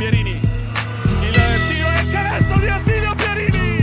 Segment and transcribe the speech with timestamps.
[0.00, 0.30] Pierini.
[0.30, 1.34] Il
[1.68, 3.76] tiro e il canestro di Attilio Pierini.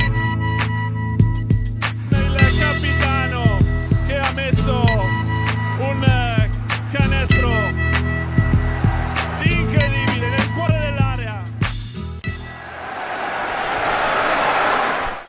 [2.10, 3.60] Il capitano
[4.08, 4.82] che ha messo
[5.78, 6.50] un
[6.92, 7.50] canestro
[9.44, 11.44] incredibile nel cuore dell'area.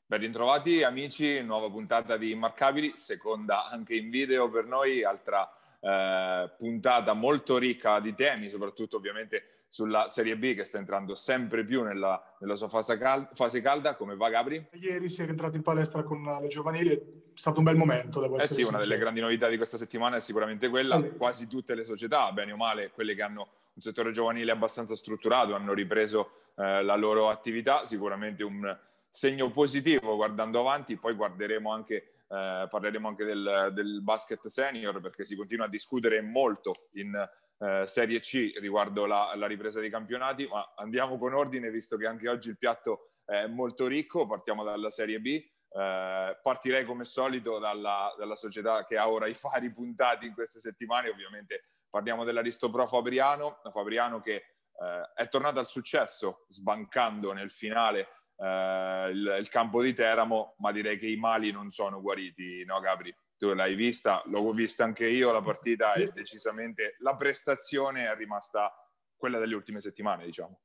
[0.07, 6.51] Ben ritrovati amici, nuova puntata di Immarcabili, seconda anche in video per noi, altra eh,
[6.57, 11.83] puntata molto ricca di temi, soprattutto ovviamente sulla Serie B che sta entrando sempre più
[11.83, 13.95] nella, nella sua fase, cal- fase, calda.
[13.95, 14.69] Come va Gabri?
[14.73, 17.01] Ieri si è entrato in palestra con le giovanili, è
[17.35, 18.21] stato un bel momento.
[18.21, 20.97] Devo eh sì, una delle grandi novità di questa settimana è sicuramente quella.
[20.97, 21.17] Eh.
[21.17, 25.55] Quasi tutte le società, bene o male, quelle che hanno un settore giovanile abbastanza strutturato,
[25.55, 28.77] hanno ripreso eh, la loro attività, sicuramente un
[29.11, 35.25] segno positivo guardando avanti, poi guarderemo anche eh, parleremo anche del, del, basket senior perché
[35.25, 37.27] si continua a discutere molto in
[37.59, 42.07] eh, Serie C riguardo la, la, ripresa dei campionati, ma andiamo con ordine visto che
[42.07, 45.45] anche oggi il piatto è molto ricco, partiamo dalla Serie B.
[45.71, 50.61] Eh, partirei come solito dalla, dalla, società che ha ora i fari puntati in queste
[50.61, 58.09] settimane, ovviamente parliamo dell'Aristopro Fabriano, Fabriano che eh, è tornato al successo sbancando nel finale
[58.37, 62.81] eh, il, il, campo di Teramo, ma direi che i mali non sono guariti, no
[62.81, 63.15] Gabri?
[63.39, 68.73] Tu l'hai vista, l'ho vista anche io la partita e decisamente la prestazione è rimasta
[69.17, 70.61] quella delle ultime settimane, diciamo.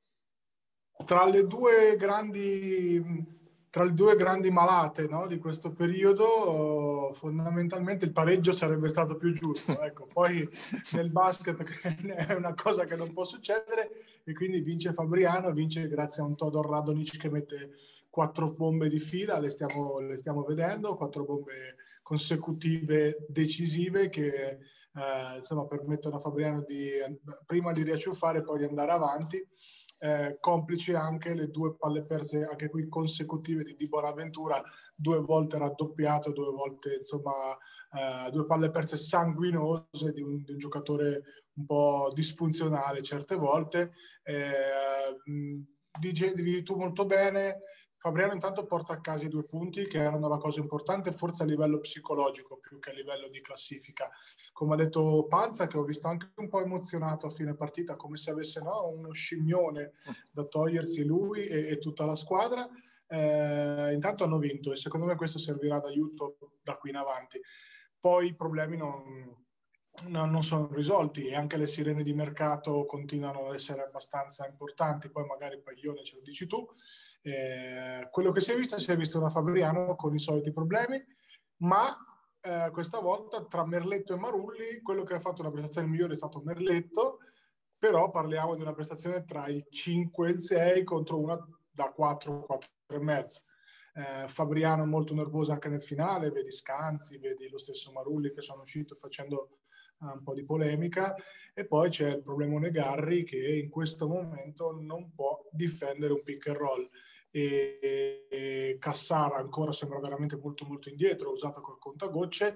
[1.05, 3.41] Tra le due grandi
[3.73, 9.33] tra le due grandi malate no, di questo periodo, fondamentalmente il pareggio sarebbe stato più
[9.33, 9.71] giusto.
[9.81, 10.47] Ecco, poi
[10.91, 11.63] nel basket
[12.29, 13.89] è una cosa che non può succedere
[14.23, 17.71] e quindi vince Fabriano, vince grazie a un Todor Radonic che mette
[18.11, 24.59] quattro bombe di fila, le stiamo, le stiamo vedendo, quattro bombe consecutive decisive che
[24.95, 26.87] eh, insomma, permettono a Fabriano di
[27.45, 29.43] prima di riacciuffare e poi di andare avanti
[30.03, 34.61] eh, complici anche le due palle perse, anche qui consecutive di Di Bonaventura,
[34.93, 37.31] due volte raddoppiato, due volte insomma,
[37.93, 41.23] eh, due palle perse sanguinose di un, di un, giocatore
[41.53, 43.93] un po' disfunzionale certe volte.
[44.23, 44.51] Eh,
[45.97, 47.61] dicevi tu molto bene,
[48.03, 51.45] Fabriano intanto porta a casa i due punti che erano la cosa importante, forse a
[51.45, 54.09] livello psicologico più che a livello di classifica.
[54.51, 58.17] Come ha detto Panza, che ho visto anche un po' emozionato a fine partita, come
[58.17, 59.93] se avesse no, uno scimmione
[60.33, 62.67] da togliersi lui e, e tutta la squadra.
[63.07, 67.39] Eh, intanto hanno vinto e secondo me questo servirà d'aiuto da qui in avanti.
[67.97, 69.33] Poi i problemi non,
[70.07, 75.25] non sono risolti e anche le sirene di mercato continuano ad essere abbastanza importanti, poi
[75.25, 76.67] magari Paglione ce lo dici tu.
[77.25, 81.01] Eh, quello che si è visto, si è visto una Fabriano con i soliti problemi,
[81.61, 81.97] ma
[82.41, 86.17] eh, questa volta tra Merletto e Marulli, quello che ha fatto una prestazione migliore è
[86.17, 87.19] stato Merletto,
[87.77, 91.39] però parliamo di una prestazione tra il 5 e il 6 contro una
[91.71, 93.43] da 4, 4 e mezzo.
[93.95, 98.63] Eh, Fabriano molto nervoso anche nel finale, vedi Scanzi, vedi lo stesso Marulli che sono
[98.63, 99.59] uscito facendo
[99.99, 101.15] un po' di polemica
[101.53, 106.47] e poi c'è il problemone Garri che in questo momento non può difendere un pick
[106.47, 106.89] and roll
[107.33, 112.55] e, e Cassara ancora sembra veramente molto molto indietro, usato col contagocce.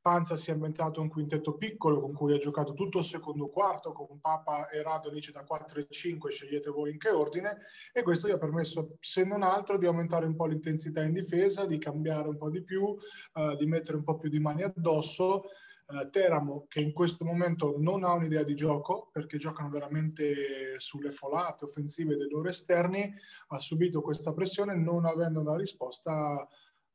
[0.00, 3.92] Panza si è inventato un quintetto piccolo con cui ha giocato tutto il secondo quarto
[3.92, 7.58] con Papa e Radonic da 4 e 5, scegliete voi in che ordine
[7.92, 11.66] e questo gli ha permesso se non altro di aumentare un po' l'intensità in difesa,
[11.66, 15.46] di cambiare un po' di più, uh, di mettere un po' più di mani addosso
[15.88, 21.12] eh, Teramo che in questo momento non ha un'idea di gioco perché giocano veramente sulle
[21.12, 23.12] folate offensive dei loro esterni,
[23.48, 26.48] ha subito questa pressione non avendo una risposta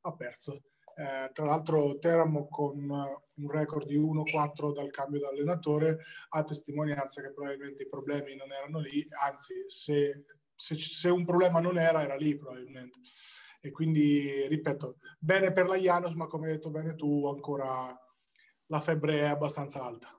[0.04, 0.64] ha perso.
[0.94, 7.32] Eh, tra l'altro Teramo con un record di 1-4 dal cambio d'allenatore ha testimonianza che
[7.32, 12.16] probabilmente i problemi non erano lì, anzi se, se, se un problema non era, era
[12.16, 13.00] lì probabilmente.
[13.62, 17.96] E quindi, ripeto, bene per la Janus, ma come hai detto bene tu, ancora
[18.72, 20.18] la febbre è abbastanza alta.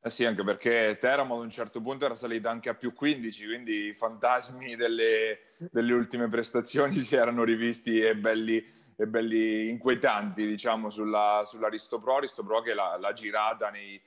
[0.00, 3.46] Eh sì, anche perché Teramo ad un certo punto era salita anche a più 15,
[3.46, 8.64] quindi i fantasmi delle, delle ultime prestazioni si erano rivisti e belli,
[8.96, 12.20] e belli inquietanti, diciamo, sulla, sulla Ristopro.
[12.20, 14.00] Ristopro che l'ha girata nei,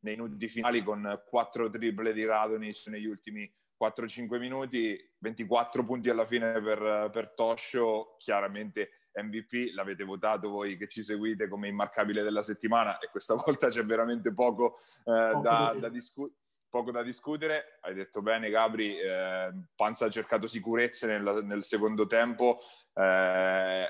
[0.00, 3.50] nei minuti finali con quattro triple di Radonic negli ultimi
[3.80, 10.88] 4-5 minuti, 24 punti alla fine per, per Toscio, chiaramente MVP, l'avete votato voi che
[10.88, 15.76] ci seguite come immarcabile della settimana e questa volta c'è veramente poco, eh, poco, da,
[15.78, 16.32] da, discu-
[16.68, 17.78] poco da, discutere.
[17.80, 22.60] Hai detto bene Gabri, eh, Panza ha cercato sicurezze nel, nel secondo tempo,
[22.94, 23.88] eh,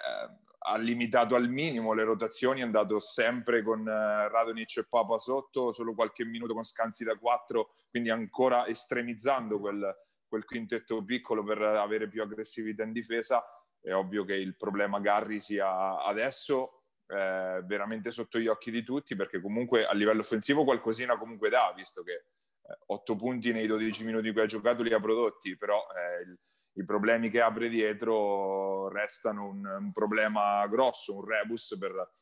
[0.62, 5.72] ha limitato al minimo le rotazioni, è andato sempre con eh, Radonic e Papa sotto,
[5.72, 9.94] solo qualche minuto con scansi da 4, quindi ancora estremizzando quel
[10.30, 13.42] quel quintetto piccolo per avere più aggressività in difesa,
[13.80, 19.16] è ovvio che il problema Garri sia adesso eh, veramente sotto gli occhi di tutti,
[19.16, 24.04] perché comunque a livello offensivo qualcosina comunque dà, visto che eh, 8 punti nei 12
[24.04, 26.38] minuti che ha giocato li ha prodotti, però eh, il,
[26.74, 32.12] i problemi che apre dietro restano un, un problema grosso, un rebus per,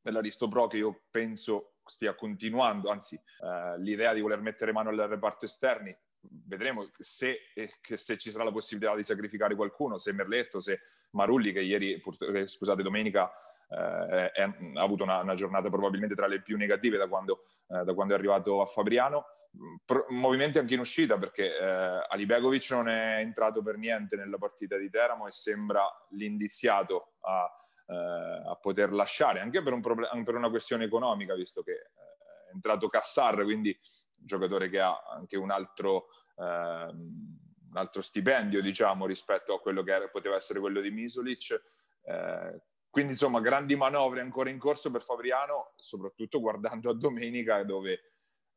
[0.00, 4.90] per l'Aristo Pro che io penso stia continuando, anzi eh, l'idea di voler mettere mano
[4.90, 5.94] al reparto esterni,
[6.44, 10.80] vedremo se, eh, se, ci sarà la possibilità di sacrificare qualcuno, se Merletto, se
[11.10, 12.00] Marulli che ieri,
[12.34, 13.30] eh, scusate, domenica
[13.68, 17.84] eh, è, ha avuto una, una, giornata probabilmente tra le più negative da quando, eh,
[17.84, 19.24] da quando è arrivato a Fabriano.
[19.84, 24.38] Pro- movimenti anche in uscita perché eh, Ali Begovic non è entrato per niente nella
[24.38, 27.50] partita di Teramo e sembra l'indiziato a,
[27.86, 32.88] eh, a poter lasciare anche per, un per, una questione economica visto che è entrato
[32.88, 33.78] Cassar quindi
[34.24, 37.38] giocatore che ha anche un altro, ehm,
[37.70, 41.62] un altro stipendio diciamo rispetto a quello che era, poteva essere quello di Misolic
[42.04, 48.12] eh, quindi insomma grandi manovre ancora in corso per Fabriano soprattutto guardando a domenica dove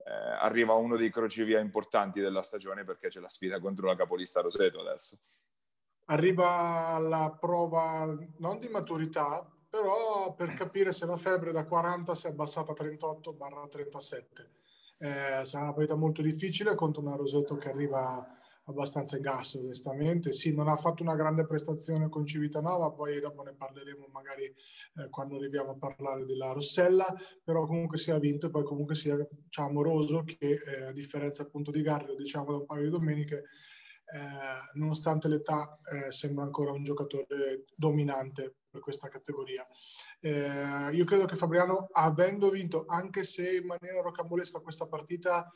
[0.05, 4.41] eh, arriva uno dei crocevia importanti della stagione perché c'è la sfida contro la capolista
[4.41, 5.17] Roseto adesso.
[6.07, 8.05] Arriva alla prova
[8.37, 12.75] non di maturità, però per capire se la febbre da 40 si è abbassata a
[12.75, 14.49] 38-37.
[14.97, 18.25] Eh, sarà una partita molto difficile contro una Roseto che arriva
[18.65, 20.33] abbastanza in gas onestamente.
[20.33, 25.09] Sì, non ha fatto una grande prestazione con Civitanova, poi dopo ne parleremo magari eh,
[25.09, 27.13] quando arriviamo a parlare della Rossella,
[27.43, 29.15] però comunque sia vinto e poi comunque sia
[29.49, 32.89] c'è Amoroso che eh, a differenza appunto di Garri, lo diciamo da un paio di
[32.89, 33.35] domeniche,
[34.05, 39.65] eh, nonostante l'età eh, sembra ancora un giocatore dominante per questa categoria.
[40.19, 45.49] Eh, io credo che Fabriano, avendo vinto, anche se in maniera rocambolesca questa partita,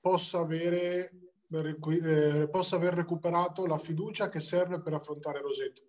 [0.00, 1.10] possa avere
[1.48, 5.82] eh, possa aver recuperato la fiducia che serve per affrontare Roseto.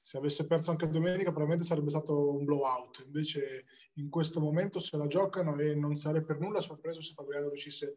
[0.00, 4.96] Se avesse perso anche domenica probabilmente sarebbe stato un blowout, invece in questo momento se
[4.96, 7.94] la giocano e non sarei per nulla sorpreso se Fabriano riuscisse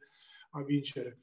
[0.51, 1.19] a vincere.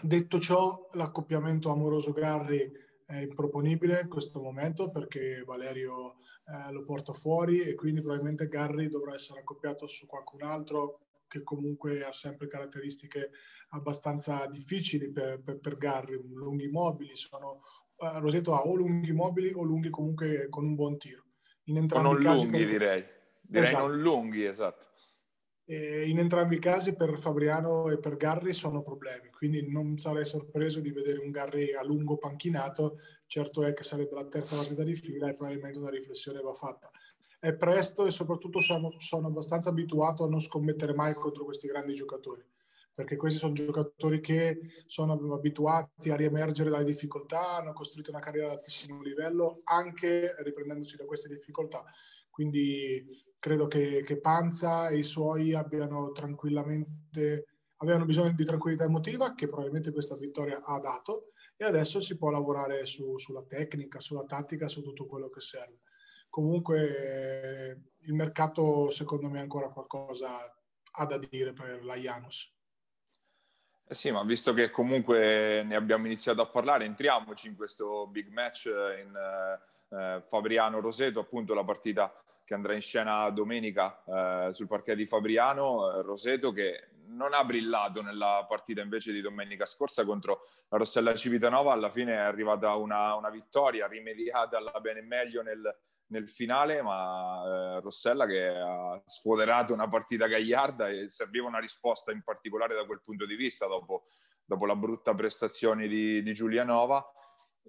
[0.00, 2.70] Detto ciò, l'accoppiamento amoroso-Garri
[3.08, 8.88] è improponibile in questo momento perché Valerio eh, lo porta fuori e quindi probabilmente Garri
[8.88, 13.30] dovrà essere accoppiato su qualcun altro che comunque ha sempre caratteristiche
[13.70, 17.62] abbastanza difficili per, per, per Garri, lunghi mobili, sono,
[17.96, 21.24] uh, Roseto ha o lunghi mobili o lunghi comunque con un buon tiro.
[21.64, 22.68] In entrambi non i casi lunghi per...
[22.68, 23.04] direi,
[23.40, 23.86] direi esatto.
[23.86, 24.86] non lunghi, esatto.
[25.70, 30.24] E in entrambi i casi per Fabriano e per Garri sono problemi, quindi non sarei
[30.24, 34.82] sorpreso di vedere un Garri a lungo panchinato, certo è che sarebbe la terza partita
[34.82, 36.90] di fila e probabilmente una riflessione va fatta
[37.40, 41.94] è presto e soprattutto sono, sono abbastanza abituato a non scommettere mai contro questi grandi
[41.94, 42.44] giocatori
[42.98, 48.48] perché questi sono giocatori che sono abituati a riemergere dalle difficoltà, hanno costruito una carriera
[48.48, 51.84] ad altissimo livello, anche riprendendosi da queste difficoltà.
[52.28, 57.46] Quindi credo che, che Panza e i suoi abbiano tranquillamente
[57.76, 62.30] avevano bisogno di tranquillità emotiva, che probabilmente questa vittoria ha dato, e adesso si può
[62.30, 65.78] lavorare su, sulla tecnica, sulla tattica, su tutto quello che serve
[66.38, 70.54] comunque il mercato secondo me ancora qualcosa
[70.90, 72.54] ha da dire per la Janus.
[73.90, 78.28] Eh sì, ma visto che comunque ne abbiamo iniziato a parlare, entriamoci in questo big
[78.28, 79.16] match in
[79.90, 82.12] eh, Fabriano-Roseto, appunto la partita
[82.48, 87.44] che andrà in scena domenica eh, sul parquet di Fabriano, eh, Roseto che non ha
[87.44, 92.74] brillato nella partita invece di domenica scorsa contro la Rossella Civitanova, alla fine è arrivata
[92.74, 95.62] una, una vittoria rimediata alla bene meglio nel,
[96.06, 102.12] nel finale, ma eh, Rossella che ha sfoderato una partita gagliarda e serviva una risposta
[102.12, 104.06] in particolare da quel punto di vista dopo,
[104.42, 107.12] dopo la brutta prestazione di, di Giulianova.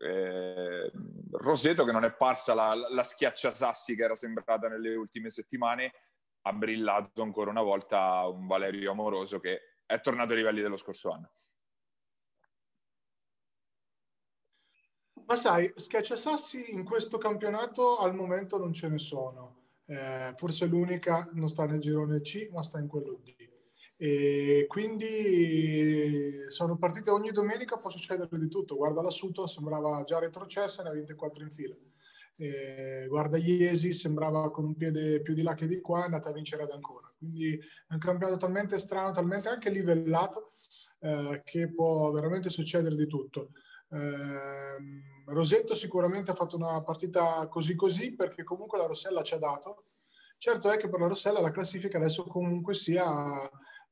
[0.01, 0.91] Eh,
[1.32, 5.94] Roseto che non è parsa la, la schiacciasassi che era sembrata nelle ultime settimane,
[6.44, 11.12] ha brillato ancora una volta un Valerio Amoroso che è tornato ai livelli dello scorso
[11.12, 11.32] anno.
[15.25, 19.58] Ma sai, schiacciasassi in questo campionato al momento non ce ne sono.
[19.86, 23.59] Eh, forse l'unica non sta nel girone C, ma sta in quello D.
[24.01, 28.77] E quindi sono partite ogni domenica, può succedere di tutto.
[28.77, 31.75] Guarda la Sutton, sembrava già retrocessa, ne ha 24 in fila.
[32.38, 36.29] E guarda Iesi, sembrava con un piede più di là che di qua, è andata
[36.29, 37.12] a vincere ad ancora.
[37.18, 40.53] Quindi è un campionato talmente strano, talmente anche livellato,
[41.00, 43.50] eh, che può veramente succedere di tutto.
[43.89, 44.77] Eh,
[45.25, 49.84] Rosetto sicuramente ha fatto una partita così così perché comunque la Rossella ci ha dato.
[50.38, 53.06] Certo è che per la Rossella la classifica adesso comunque sia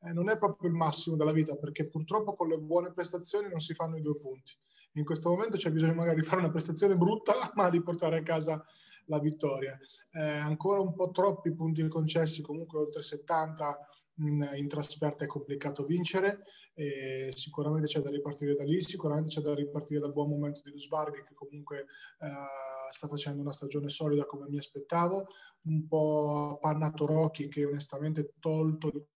[0.01, 3.59] eh, non è proprio il massimo della vita perché purtroppo con le buone prestazioni non
[3.59, 4.53] si fanno i due punti.
[4.93, 8.23] In questo momento c'è bisogno magari di fare una prestazione brutta ma di portare a
[8.23, 8.63] casa
[9.05, 9.77] la vittoria.
[10.11, 13.79] Eh, ancora un po' troppi punti concessi, comunque oltre 70
[14.19, 16.43] in, in trasferta è complicato vincere.
[16.73, 20.71] E sicuramente c'è da ripartire da lì, sicuramente c'è da ripartire dal buon momento di
[20.71, 21.87] Lusbarghi che comunque
[22.19, 25.25] eh, sta facendo una stagione solida come mi aspettavo,
[25.63, 29.07] un po' appannato Rocchi che onestamente tolto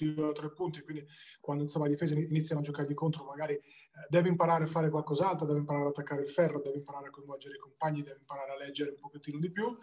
[0.00, 1.06] tiro a tre punti, quindi
[1.40, 3.62] quando insomma i difesi iniziano a giocargli contro magari eh,
[4.08, 7.56] deve imparare a fare qualcos'altro, deve imparare ad attaccare il ferro, deve imparare a coinvolgere
[7.56, 9.76] i compagni, deve imparare a leggere un pochettino di più.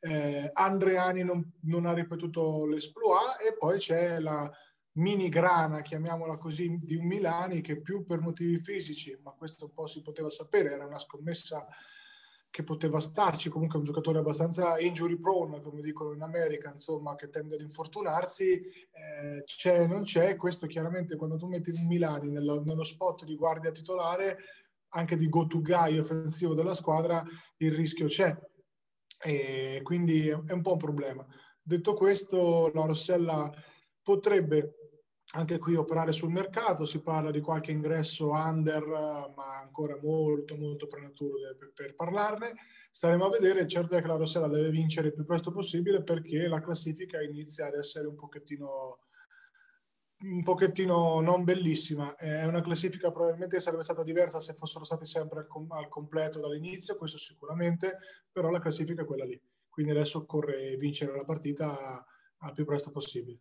[0.00, 4.50] Eh, Andreani non, non ha ripetuto l'esploit e poi c'è la
[4.94, 9.72] mini grana, chiamiamola così, di un Milani che più per motivi fisici, ma questo un
[9.72, 11.66] po' si poteva sapere, era una scommessa
[12.52, 17.30] che poteva starci, comunque un giocatore abbastanza injury prone, come dicono in America, insomma, che
[17.30, 22.84] tende ad infortunarsi, eh, c'è, non c'è, questo chiaramente quando tu metti Milani nello, nello
[22.84, 24.36] spot di guardia titolare,
[24.90, 27.24] anche di go-to guy offensivo della squadra,
[27.56, 28.38] il rischio c'è.
[29.24, 31.26] E quindi è un po' un problema.
[31.58, 33.50] Detto questo, la Rossella
[34.02, 34.91] potrebbe
[35.34, 38.84] anche qui operare sul mercato, si parla di qualche ingresso under,
[39.34, 42.54] ma ancora molto molto prematuro per, per, parlarne.
[42.90, 46.46] Staremo a vedere, certo è che la Rossella deve vincere il più presto possibile perché
[46.48, 48.98] la classifica inizia ad essere un pochettino,
[50.24, 52.14] un pochettino non bellissima.
[52.14, 56.40] È una classifica probabilmente sarebbe stata diversa se fossero stati sempre al, com- al completo
[56.40, 57.96] dall'inizio, questo sicuramente,
[58.30, 59.40] però la classifica è quella lì.
[59.70, 62.04] Quindi adesso occorre vincere la partita
[62.36, 63.40] al più presto possibile.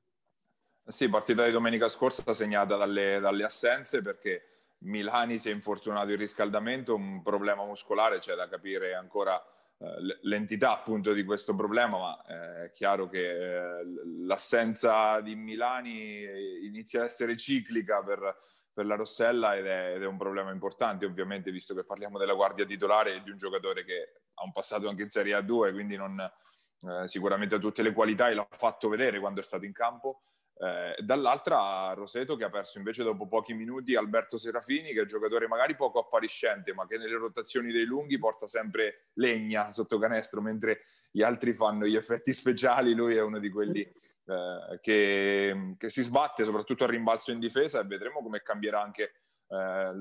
[0.88, 6.18] Sì, partita di domenica scorsa segnata dalle, dalle assenze perché Milani si è infortunato in
[6.18, 9.42] riscaldamento, un problema muscolare, c'è da capire ancora
[9.78, 13.84] eh, l'entità appunto di questo problema, ma eh, è chiaro che eh,
[14.26, 16.26] l'assenza di Milani
[16.66, 18.38] inizia ad essere ciclica per,
[18.74, 22.34] per la Rossella ed è, ed è, un problema importante, ovviamente, visto che parliamo della
[22.34, 25.96] guardia titolare e di un giocatore che ha un passato anche in Serie A2, quindi
[25.96, 29.74] non, eh, sicuramente ha tutte le qualità e l'ha fatto vedere quando è stato in
[29.74, 30.22] campo
[30.62, 35.08] eh, dall'altra Roseto che ha perso invece dopo pochi minuti Alberto Serafini, che è un
[35.08, 40.40] giocatore magari poco appariscente, ma che nelle rotazioni dei lunghi porta sempre legna sotto canestro,
[40.40, 45.90] mentre gli altri fanno gli effetti speciali, lui è uno di quelli eh, che, che,
[45.90, 49.14] si sbatte soprattutto al rimbalzo in difesa e vedremo come cambierà anche
[49.48, 49.92] eh,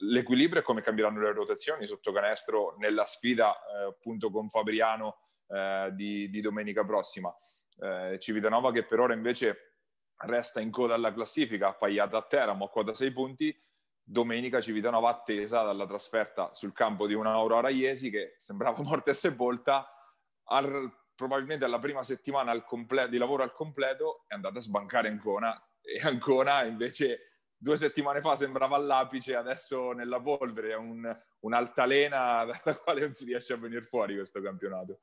[0.00, 5.16] l'equilibrio e come cambieranno le rotazioni sotto canestro nella sfida eh, appunto con Fabriano
[5.48, 7.34] eh, di, di, domenica prossima.
[7.80, 9.73] Eh, Civitanova che per ora invece
[10.18, 13.62] resta in coda alla classifica, appaiata a Teramo a quota 6 punti.
[14.06, 19.14] Domenica Civitanova attesa dalla trasferta sul campo di un Aurora Iesi che sembrava morta e
[19.14, 19.88] sepolta.
[20.48, 25.08] Al, probabilmente alla prima settimana al comple- di lavoro al completo è andata a sbancare
[25.08, 32.44] Ancona e Ancona invece due settimane fa sembrava all'apice, adesso nella polvere è un, un'altalena
[32.62, 35.00] dalla quale non si riesce a venire fuori questo campionato.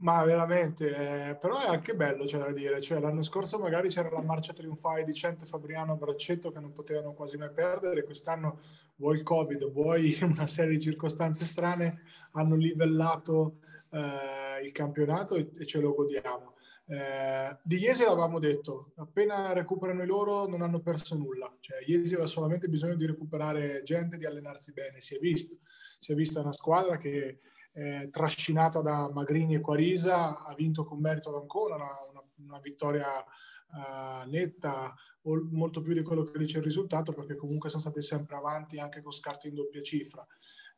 [0.00, 2.80] Ma veramente, eh, però è anche bello, c'è da dire.
[2.80, 6.72] Cioè, l'anno scorso magari c'era la marcia trionfale di Cento Fabriano a Braccetto che non
[6.72, 8.04] potevano quasi mai perdere.
[8.04, 8.60] Quest'anno,
[8.96, 12.02] vuoi il Covid, vuoi una serie di circostanze strane,
[12.32, 13.58] hanno livellato
[13.90, 16.54] eh, il campionato e, e, ce lo godiamo.
[16.86, 21.52] Eh, di Iesi l'avevamo detto, appena recuperano i loro non hanno perso nulla.
[21.58, 25.00] Cioè, Iesi aveva solamente bisogno di recuperare gente, di allenarsi bene.
[25.00, 25.56] Si è visto,
[25.98, 27.40] si è vista una squadra che
[27.78, 32.60] eh, trascinata da Magrini e Quarisa, ha vinto con merito ad Ancona, una, una, una
[32.60, 34.92] vittoria uh, netta,
[35.22, 39.00] molto più di quello che dice il risultato, perché comunque sono stati sempre avanti anche
[39.00, 40.26] con scarti in doppia cifra.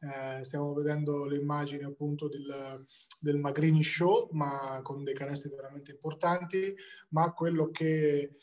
[0.00, 2.84] Eh, stiamo vedendo le immagini appunto del,
[3.18, 6.74] del Magrini Show, ma con dei canestri veramente importanti,
[7.10, 8.36] ma quello che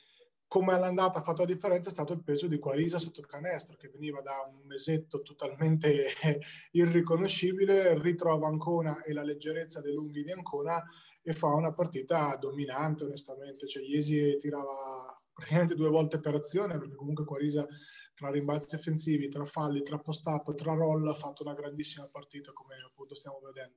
[0.47, 3.75] come all'andata ha fatto la differenza è stato il peso di Quarisa sotto il canestro,
[3.75, 6.07] che veniva da un mesetto totalmente
[6.71, 10.81] irriconoscibile, ritrova Ancona e la leggerezza dei lunghi di Ancona
[11.21, 13.67] e fa una partita dominante, onestamente.
[13.67, 17.67] Cioè, Iesi tirava praticamente due volte per azione, perché comunque Quarisa
[18.13, 22.75] tra rimbalzi offensivi, tra falli, tra post-up, tra roll ha fatto una grandissima partita, come
[22.83, 23.75] appunto stiamo vedendo.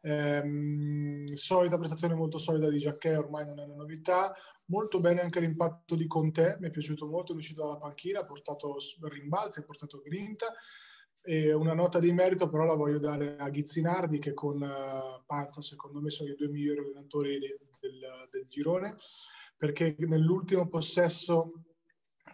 [0.00, 4.34] Ehm, solida prestazione molto solida di Giacchè, ormai non è una novità.
[4.66, 8.24] Molto bene anche l'impatto di Conte, mi è piaciuto molto, è uscito dalla panchina, ha
[8.24, 10.52] portato rimbalzi, ha portato grinta.
[11.20, 15.60] E una nota di merito però la voglio dare a Ghizzinardi che con uh, Panza
[15.60, 18.96] secondo me sono i due migliori allenatori del, del, del girone
[19.56, 21.64] perché nell'ultimo possesso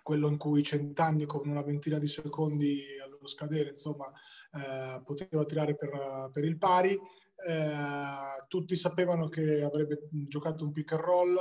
[0.02, 4.12] quello in cui Centanni con una ventina di secondi allo scadere insomma
[4.52, 6.96] eh, poteva tirare per, per il pari
[7.36, 11.36] eh, tutti sapevano che avrebbe giocato un pick and roll,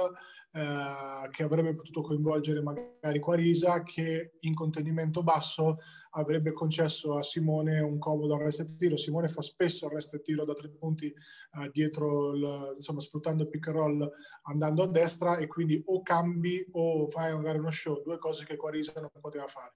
[0.52, 5.78] eh, che avrebbe potuto coinvolgere magari Quarisa che in contenimento basso
[6.12, 8.98] avrebbe concesso a Simone un comodo arresto e tiro.
[8.98, 13.50] Simone fa spesso arresto e tiro da tre punti eh, dietro, il, insomma sfruttando il
[13.50, 14.12] pick and roll
[14.44, 18.56] andando a destra e quindi o cambi o fai magari uno show, due cose che
[18.56, 19.74] Quarisa non poteva fare.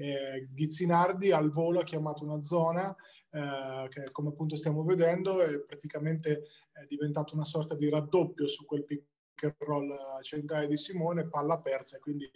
[0.00, 2.94] Eh, Ghizzinardi al volo ha chiamato una zona
[3.30, 8.64] eh, che come appunto stiamo vedendo è praticamente è diventato una sorta di raddoppio su
[8.64, 9.04] quel pick
[9.42, 12.30] and roll centrale di Simone, palla persa quindi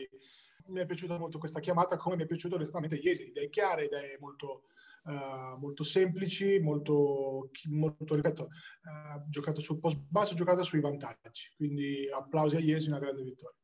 [0.67, 4.19] mi è piaciuta molto questa chiamata come mi è piaciuto onestamente Iesi, idee chiare, idee
[4.21, 4.65] molto,
[5.05, 12.09] uh, molto semplici, molto, molto ripeto, uh, giocato sul post basso, giocato sui vantaggi, quindi
[12.11, 13.59] applausi a Iesi, una grande vittoria.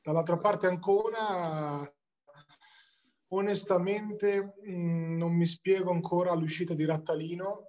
[0.00, 1.88] Dall'altra parte ancora
[3.28, 7.68] onestamente mh, non mi spiego ancora l'uscita di Rattalino,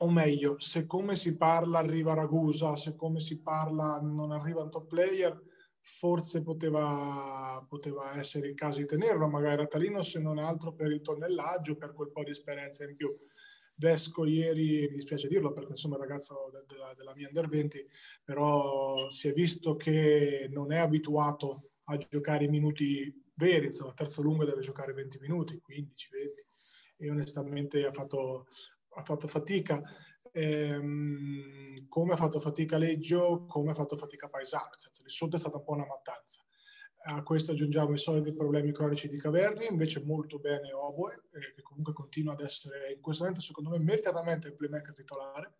[0.00, 4.70] o meglio, se come si parla arriva Ragusa, se come si parla non arriva un
[4.70, 5.40] top player,
[5.80, 11.00] forse poteva, poteva essere il caso di tenerlo, magari Rattalino se non altro per il
[11.00, 13.16] tonnellaggio, per quel po' di esperienza in più.
[13.74, 17.48] Vesco ieri, mi dispiace dirlo perché insomma è un ragazzo de- de- della mia under
[17.48, 17.86] 20,
[18.24, 24.20] però si è visto che non è abituato a giocare i minuti veri, insomma, terzo
[24.20, 26.46] lungo deve giocare 20 minuti, 15, 20,
[26.98, 28.48] e onestamente ha fatto,
[28.96, 29.80] ha fatto fatica.
[30.32, 35.36] Ehm, come ha fatto fatica Leggio, come ha fatto fatica Paesano, nel senso, di sotto
[35.36, 36.42] è stata un po' una mattanza.
[37.10, 41.62] A questo aggiungiamo i soliti problemi cronici di Caverni, invece molto bene Oboe, eh, che
[41.62, 45.54] comunque continua ad essere in questo momento secondo me meritatamente il playmaker titolare,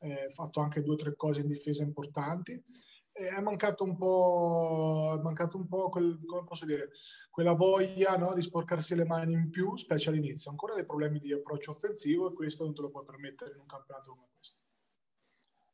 [0.00, 2.62] ha eh, fatto anche due o tre cose in difesa importanti
[3.12, 6.90] è mancato un po', è mancato un po' quel, come posso dire,
[7.30, 10.50] quella voglia no, di sporcarsi le mani in più, specie all'inizio.
[10.50, 13.66] Ancora dei problemi di approccio offensivo e questo non te lo puoi permettere in un
[13.66, 14.62] campionato come questo.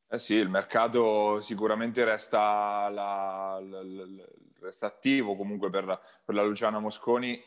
[0.08, 4.24] Eh sì, il mercato sicuramente resta, la, la, la,
[4.60, 7.42] resta attivo comunque per, per la Luciana Mosconi.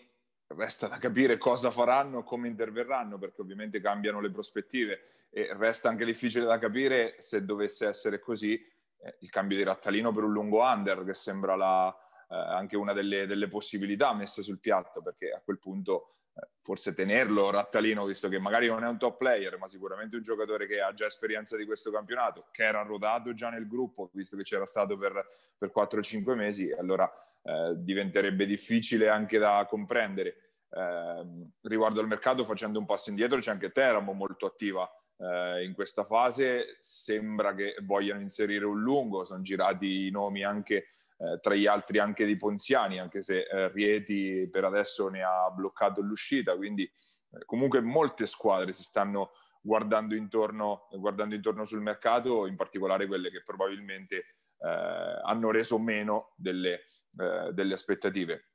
[0.48, 6.06] Resta da capire cosa faranno, come interverranno, perché ovviamente cambiano le prospettive e resta anche
[6.06, 8.79] difficile da capire se dovesse essere così eh,
[9.20, 11.96] il cambio di Rattalino per un lungo under, che sembra la,
[12.30, 16.94] eh, anche una delle, delle, possibilità messe sul piatto, perché a quel punto eh, forse
[16.94, 20.82] tenerlo Rattalino, visto che magari non è un top player, ma sicuramente un giocatore che
[20.82, 24.66] ha già esperienza di questo campionato, che era rodato già nel gruppo, visto che c'era
[24.66, 25.26] stato per,
[25.58, 30.36] per 4-5 mesi, allora eh, diventerebbe difficile anche da comprendere.
[30.72, 34.88] Eh, riguardo al mercato, facendo un passo indietro, c'è anche Teramo molto attiva
[35.20, 36.78] eh, in questa fase.
[36.80, 40.76] Sembra che vogliano inserire un lungo, sono girati i nomi anche
[41.18, 45.50] eh, tra gli altri anche di Ponziani, anche se eh, Rieti per adesso ne ha
[45.52, 52.48] bloccato l'uscita, quindi eh, comunque molte squadre si stanno guardando intorno, guardando intorno sul mercato,
[52.48, 56.86] in particolare quelle che probabilmente eh, hanno reso meno delle,
[57.18, 58.46] eh, delle aspettative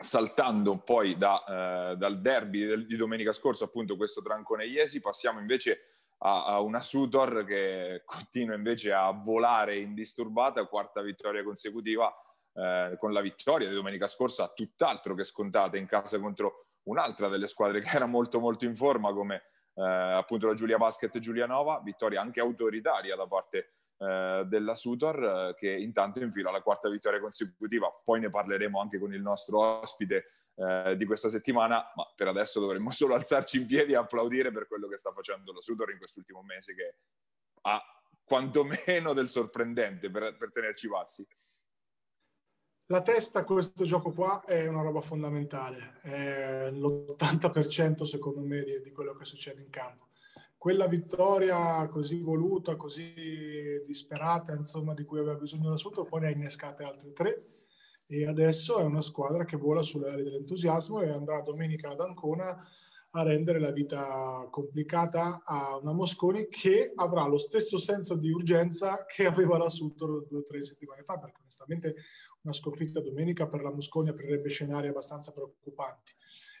[0.00, 6.44] saltando poi da, eh, dal derby di domenica scorsa, appunto questo Trancone-Iesi, passiamo invece a,
[6.44, 12.12] a una Sutor che continua invece a volare indisturbata, quarta vittoria consecutiva
[12.52, 17.46] eh, con la vittoria di domenica scorsa, tutt'altro che scontata in casa contro un'altra delle
[17.46, 19.42] squadre che era molto molto in forma come
[19.74, 25.22] eh, appunto la Giulia Basket e Giulianova, vittoria anche autoritaria da parte eh, della Sutor
[25.22, 29.60] eh, che intanto infila la quarta vittoria consecutiva, poi ne parleremo anche con il nostro
[29.82, 34.52] ospite eh, di questa settimana, ma per adesso dovremmo solo alzarci in piedi e applaudire
[34.52, 36.94] per quello che sta facendo la Sudor in quest'ultimo mese che
[37.62, 37.78] ha
[38.24, 41.26] quantomeno del sorprendente per, per tenerci bassi.
[42.86, 48.92] La testa questo gioco qua è una roba fondamentale, è l'80% secondo me di, di
[48.92, 50.08] quello che succede in campo
[50.60, 56.26] quella vittoria così voluta, così disperata, insomma, di cui aveva bisogno da Sutro, poi ne
[56.26, 57.44] ha innescate altre tre
[58.06, 62.62] e adesso è una squadra che vola sulle ali dell'entusiasmo e andrà domenica ad Ancona
[63.12, 69.06] a rendere la vita complicata a una Mosconi che avrà lo stesso senso di urgenza
[69.06, 71.94] che aveva la Suttor due o tre settimane fa, perché onestamente
[72.42, 76.12] una sconfitta domenica per la Mosconi aprirebbe scenari abbastanza preoccupanti.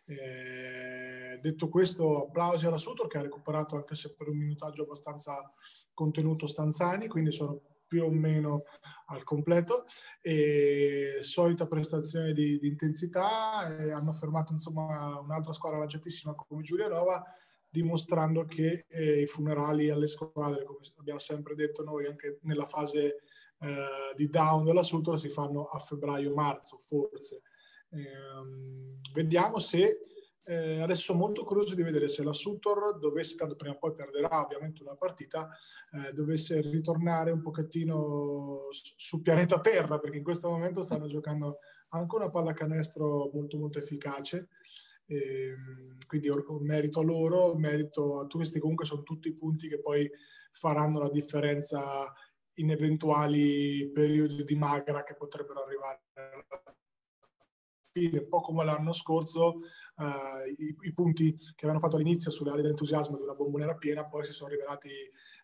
[0.06, 5.52] Eh, detto questo, applausi alla Suttor che ha recuperato anche se per un minutaggio abbastanza
[5.92, 7.60] contenuto Stanzani, quindi sono
[7.90, 8.62] più o meno
[9.06, 9.84] al completo.
[10.20, 17.24] E solita prestazione di, di intensità e hanno fermato insomma un'altra squadra lagiatissima come Giulianova
[17.68, 23.22] dimostrando che eh, i funerali alle squadre come abbiamo sempre detto noi anche nella fase
[23.60, 27.42] eh, di down della Sutor si fanno a febbraio-marzo forse
[27.90, 30.04] ehm, vediamo se
[30.42, 34.42] Eh, adesso molto curioso di vedere se la Sutor dovesse, tanto prima o poi perderà
[34.42, 35.48] ovviamente una partita,
[35.92, 41.58] eh, dovesse ritornare un pochettino su pianeta Terra, perché in questo momento stanno giocando
[41.90, 44.48] anche una pallacanestro molto molto efficace.
[45.06, 45.54] E,
[46.08, 46.28] quindi
[46.62, 50.10] merito a loro, merito a questi comunque sono tutti punti che poi
[50.50, 52.12] faranno la differenza
[52.54, 56.44] in eventuali periodi di magra che potrebbero arrivare alla
[57.92, 59.58] fine, un come l'anno scorso,
[59.96, 64.06] eh, i, i, punti che avevano fatto all'inizio sulle ali dell'entusiasmo di una bomboniera piena
[64.06, 64.90] poi si sono rivelati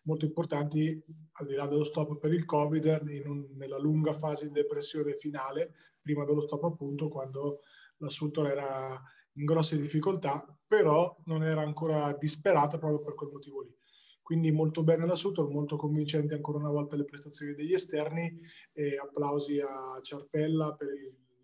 [0.03, 1.01] molto importanti,
[1.33, 5.73] al di là dello stop per il Covid, un, nella lunga fase di depressione finale,
[6.01, 7.59] prima dello stop appunto, quando
[7.97, 9.01] l'assunto era
[9.33, 13.75] in grosse difficoltà, però non era ancora disperata proprio per quel motivo lì.
[14.21, 18.37] Quindi molto bene la Sutor, molto convincenti ancora una volta le prestazioni degli esterni
[18.73, 20.89] e applausi a Ciarpella per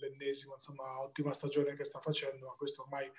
[0.04, 3.10] l'ennesima, insomma, ottima stagione che sta facendo, ma questo ormai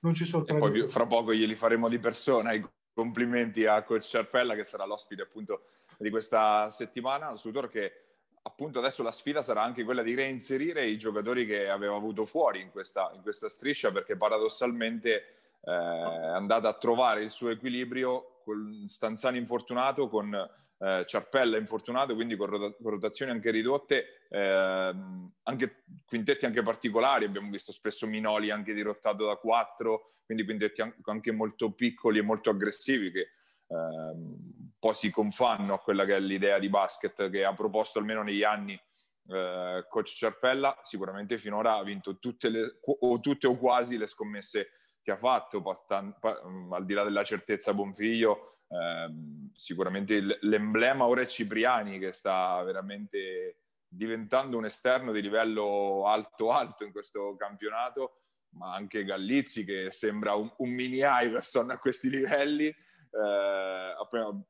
[0.00, 0.66] non ci sorprende.
[0.66, 4.84] E poi fra poco glieli faremo di persona i complimenti a Coach Ciarpella che sarà
[4.84, 5.62] l'ospite appunto
[5.98, 8.04] di questa settimana, Sutor che
[8.42, 12.60] appunto adesso la sfida sarà anche quella di reinserire i giocatori che aveva avuto fuori
[12.60, 15.14] in questa, in questa striscia perché paradossalmente
[15.60, 20.32] eh, è andata a trovare il suo equilibrio con Stanzani infortunato, con
[20.78, 24.94] eh, Ciarpella infortunato, quindi con, rota- con rotazioni anche ridotte, eh,
[25.42, 31.32] anche quintetti anche particolari, abbiamo visto spesso Minoli anche dirottato da quattro, quindi quintetti anche
[31.32, 36.58] molto piccoli e molto aggressivi che eh, po' si confanno a quella che è l'idea
[36.58, 38.80] di basket che ha proposto almeno negli anni
[39.28, 44.70] eh, coach Ciarpella, sicuramente finora ha vinto tutte, le, o tutte o quasi le scommesse
[45.02, 49.12] che ha fatto, al di là della certezza Bonfiglio, eh,
[49.54, 56.92] sicuramente l'emblema ora è Cipriani che sta veramente diventando un esterno di livello alto-alto in
[56.92, 62.66] questo campionato, ma anche Gallizzi che sembra un, un mini Iverson a questi livelli.
[62.66, 63.94] Eh,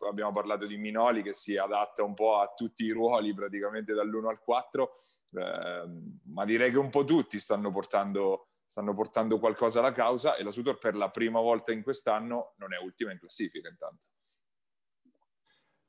[0.09, 4.27] abbiamo parlato di Minoli che si adatta un po' a tutti i ruoli praticamente dall'1
[4.27, 5.01] al 4,
[5.33, 5.85] eh,
[6.25, 10.51] ma direi che un po' tutti stanno portando stanno portando qualcosa alla causa e la
[10.51, 14.09] Sutor per la prima volta in quest'anno non è ultima in classifica intanto.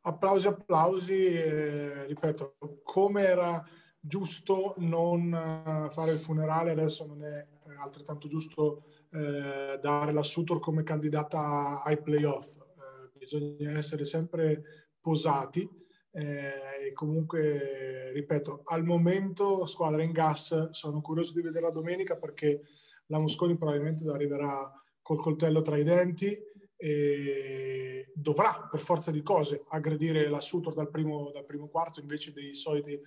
[0.01, 3.63] Applausi, applausi, eh, ripeto, come era
[3.99, 7.45] giusto non eh, fare il funerale, adesso non è
[7.79, 12.55] altrettanto giusto eh, dare la Sutor come candidata ai playoff.
[12.55, 15.69] Eh, bisogna essere sempre posati
[16.11, 22.61] e comunque, ripeto, al momento squadra in gas, sono curioso di vedere la domenica perché
[23.07, 26.37] la Mosconi probabilmente arriverà col coltello tra i denti
[26.75, 32.31] e dovrà per forza di cose aggredire la Sutor dal primo, dal primo quarto invece
[32.31, 32.99] dei soliti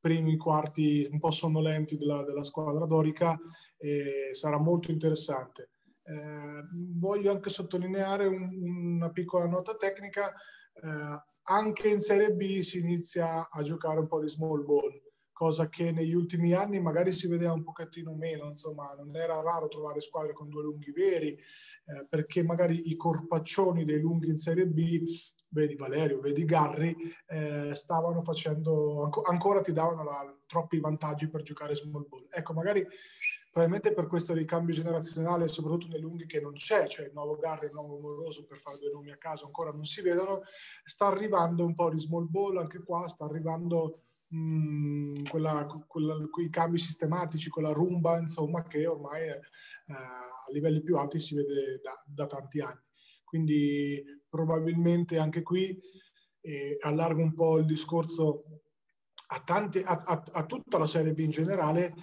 [0.00, 3.38] primi quarti un po' sonnolenti della, della squadra dorica
[3.76, 5.70] e sarà molto interessante.
[6.04, 10.32] Eh, voglio anche sottolineare un, una piccola nota tecnica.
[10.72, 15.68] Eh, anche in Serie B si inizia a giocare un po' di small ball, cosa
[15.68, 20.00] che negli ultimi anni magari si vedeva un pochettino meno, insomma non era raro trovare
[20.00, 25.04] squadre con due lunghi veri, eh, perché magari i corpaccioni dei lunghi in Serie B
[25.50, 26.94] vedi Valerio, vedi Garri,
[27.26, 32.26] eh, stavano facendo, ancora ti davano la, troppi vantaggi per giocare small ball.
[32.30, 32.86] Ecco, magari
[33.50, 37.64] probabilmente per questo ricambio generazionale, soprattutto nei lunghi che non c'è, cioè il nuovo Garri
[37.64, 40.42] e il nuovo Moroso, per fare due nomi a caso, ancora non si vedono,
[40.84, 46.14] sta arrivando un po' di small ball anche qua, sta arrivando mh, mm, quella, quella,
[46.30, 49.40] quei cambi sistematici, quella rumba, insomma, che ormai eh,
[49.86, 52.80] a livelli più alti si vede da, da tanti anni.
[53.24, 55.78] Quindi probabilmente anche qui
[56.40, 58.44] eh, allargo un po' il discorso
[59.30, 61.94] a, tante, a, a, a tutta la Serie B in generale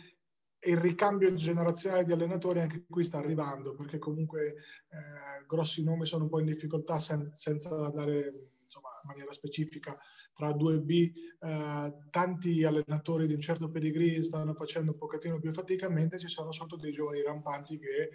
[0.66, 4.56] il ricambio generazionale di allenatori anche qui sta arrivando perché comunque
[4.90, 9.98] eh, grossi nomi sono un po' in difficoltà sen- senza andare insomma, in maniera specifica
[10.34, 15.90] tra 2B eh, tanti allenatori di un certo pedigree stanno facendo un pochettino più fatica
[15.90, 18.10] mentre ci sono sotto dei giovani rampanti che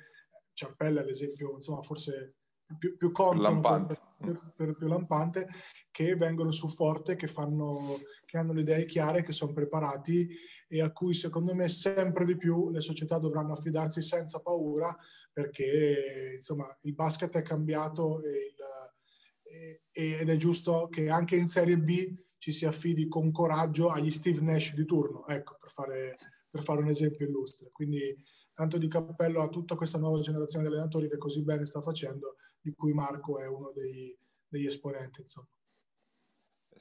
[0.52, 2.34] Ciampella è l'esempio insomma forse
[2.78, 3.98] più, più consono, lampante.
[4.18, 5.48] Per, per, più lampante,
[5.90, 10.28] che vengono su forte, che, fanno, che hanno le idee chiare, che sono preparati
[10.68, 14.96] e a cui secondo me sempre di più le società dovranno affidarsi senza paura
[15.32, 21.48] perché insomma il basket è cambiato e il, e, ed è giusto che anche in
[21.48, 26.16] Serie B ci si affidi con coraggio agli Steve Nash di turno, ecco, per fare,
[26.48, 27.70] per fare un esempio illustre.
[27.72, 28.16] Quindi
[28.54, 32.36] tanto di cappello a tutta questa nuova generazione di allenatori che così bene sta facendo
[32.60, 34.16] di cui Marco è uno dei,
[34.48, 35.20] degli esponenti.
[35.20, 35.48] Insomma.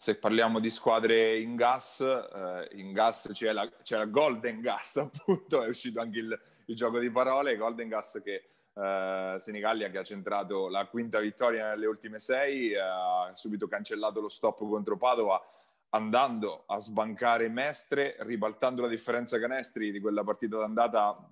[0.01, 4.95] Se parliamo di squadre in gas, eh, in gas c'è la, c'è la, Golden Gas,
[5.13, 9.97] appunto, è uscito anche il, il gioco di parole, Golden Gas che eh, Senigallia che
[9.97, 14.95] ha centrato la quinta vittoria nelle ultime sei, eh, ha subito cancellato lo stop contro
[14.95, 15.43] Padova
[15.89, 21.29] andando a sbancare Mestre, ribaltando la differenza canestri di quella partita d'andata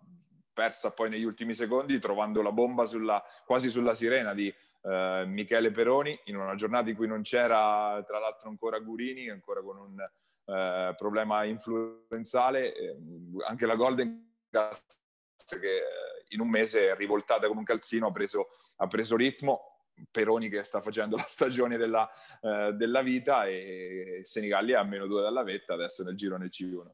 [0.52, 4.54] persa poi negli ultimi secondi, trovando la bomba sulla, quasi sulla sirena di
[4.88, 9.62] eh, Michele Peroni in una giornata in cui non c'era tra l'altro ancora Gurini, ancora
[9.62, 12.98] con un eh, problema influenzale, eh,
[13.46, 14.86] anche la Golden Gas
[15.60, 15.82] che eh,
[16.30, 18.48] in un mese è rivoltata come un calzino, ha preso,
[18.78, 19.76] ha preso ritmo,
[20.12, 22.08] Peroni che sta facendo la stagione della,
[22.42, 26.90] eh, della vita e Senigallia a meno due dalla vetta adesso nel girone C1.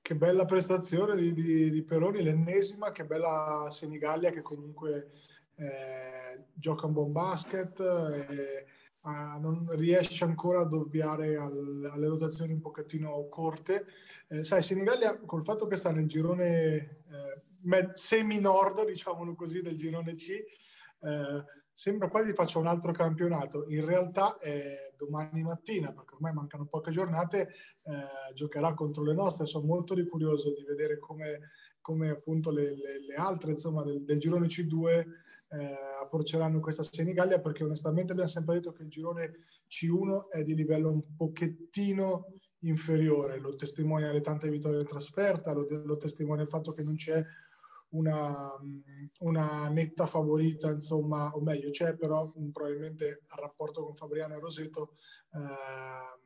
[0.00, 5.10] Che bella prestazione di, di, di Peroni, l'ennesima, che bella Senigallia che comunque
[5.58, 8.66] eh, gioca un buon basket, eh,
[9.40, 13.86] non riesce ancora ad ovviare al, alle rotazioni un pochettino corte.
[14.28, 17.02] Eh, sai, Senigallia col fatto che sta nel girone
[17.66, 23.64] eh, semi-nord, diciamolo così, del girone C, eh, sembra quasi faccia un altro campionato.
[23.68, 27.48] In realtà è domani mattina, perché ormai mancano poche giornate,
[27.82, 29.46] eh, giocherà contro le nostre.
[29.46, 34.18] Sono molto curioso di vedere come, come appunto le, le, le, altre insomma, del, del
[34.18, 39.32] girone C2 eh, approcceranno questa Senigallia, perché onestamente abbiamo sempre detto che il girone
[39.68, 43.38] C1 è di livello un pochettino inferiore.
[43.38, 47.24] Lo testimonia le tante vittorie in trasferta, lo, lo testimonia il fatto che non c'è
[47.90, 48.52] una,
[49.20, 54.96] una, netta favorita, insomma, o meglio, c'è però probabilmente il rapporto con Fabriano e Roseto,
[55.32, 56.18] eh,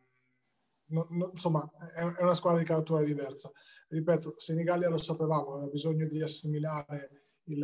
[0.87, 3.51] no, no, insomma, è, è, una squadra di caratura diversa.
[3.89, 7.59] Ripeto, Senigallia lo sapevamo, aveva bisogno di assimilare il,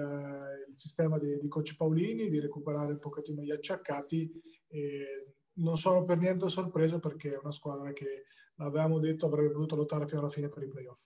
[0.69, 4.31] il sistema di, di, coach Paolini, di recuperare un pochettino gli acciaccati
[4.69, 8.25] e non sono per niente sorpreso perché è una squadra che,
[8.59, 11.03] l'avevamo detto, avrebbe potuto lottare fino alla fine per i playoff.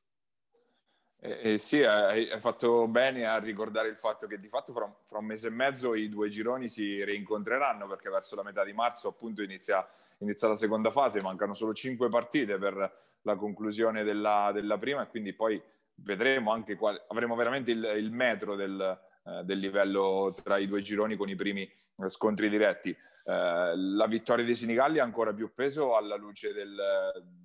[1.25, 4.93] Eh, eh, sì, hai, hai, fatto bene a ricordare il fatto che di fatto fra,
[5.07, 8.73] fra, un mese e mezzo i due gironi si rincontreranno perché verso la metà di
[8.73, 9.87] marzo appunto inizia,
[10.19, 15.09] inizia la seconda fase, mancano solo cinque partite per la conclusione della, della prima e
[15.09, 15.63] quindi poi
[15.97, 20.83] vedremo anche qual, avremo veramente il, il metro del, eh, del livello tra i due
[20.83, 21.71] gironi con i primi
[22.07, 22.91] scontri diretti.
[22.91, 26.77] Eh, la vittoria di Senigalli ha ancora più peso alla luce del,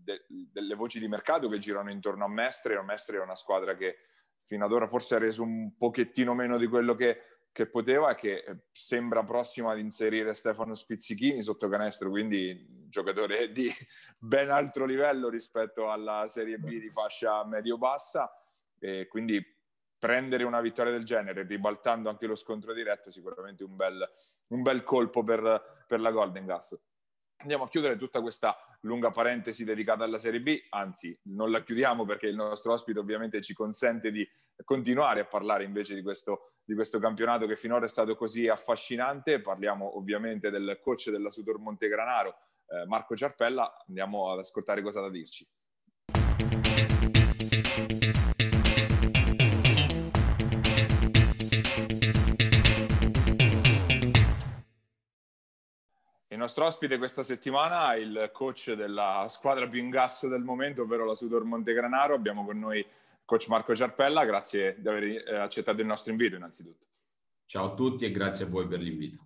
[0.03, 2.81] de, delle voci di mercato che girano intorno a Mestre.
[2.81, 3.97] Mestre è una squadra che
[4.45, 8.65] fino ad ora forse ha reso un pochettino meno di quello che, che poteva che
[8.71, 13.71] sembra prossima ad inserire Stefano Spizzichini sotto canestro, quindi giocatore di
[14.17, 18.31] ben altro livello rispetto alla Serie B di fascia medio-bassa.
[18.79, 19.43] E quindi
[19.97, 24.07] prendere una vittoria del genere, ribaltando anche lo scontro diretto, sicuramente un bel,
[24.47, 26.79] un bel colpo per, per la Golden Gas.
[27.39, 32.03] Andiamo a chiudere tutta questa lunga parentesi dedicata alla Serie B, anzi non la chiudiamo
[32.03, 34.27] perché il nostro ospite ovviamente ci consente di
[34.63, 39.39] continuare a parlare invece di questo, di questo campionato che finora è stato così affascinante.
[39.39, 42.35] Parliamo ovviamente del coach della Sudor Montegranaro,
[42.69, 45.47] eh, Marco Ciarpella, andiamo ad ascoltare cosa da dirci.
[56.37, 60.83] Il nostro ospite questa settimana è il coach della squadra più in gas del momento,
[60.83, 62.13] ovvero la Sudor Montegranaro.
[62.13, 62.85] Abbiamo con noi
[63.25, 64.23] coach Marco Ciarpella.
[64.23, 66.85] Grazie di aver eh, accettato il nostro invito innanzitutto.
[67.47, 69.25] Ciao a tutti e grazie a voi per l'invito.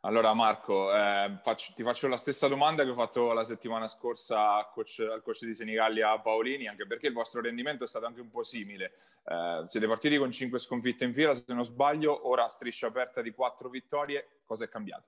[0.00, 4.56] Allora Marco, eh, faccio, ti faccio la stessa domanda che ho fatto la settimana scorsa
[4.56, 8.20] al coach, al coach di Senigallia Paolini, anche perché il vostro rendimento è stato anche
[8.20, 8.92] un po' simile.
[9.24, 13.30] Eh, siete partiti con 5 sconfitte in fila, se non sbaglio, ora striscia aperta di
[13.30, 14.40] 4 vittorie.
[14.44, 15.06] Cosa è cambiato?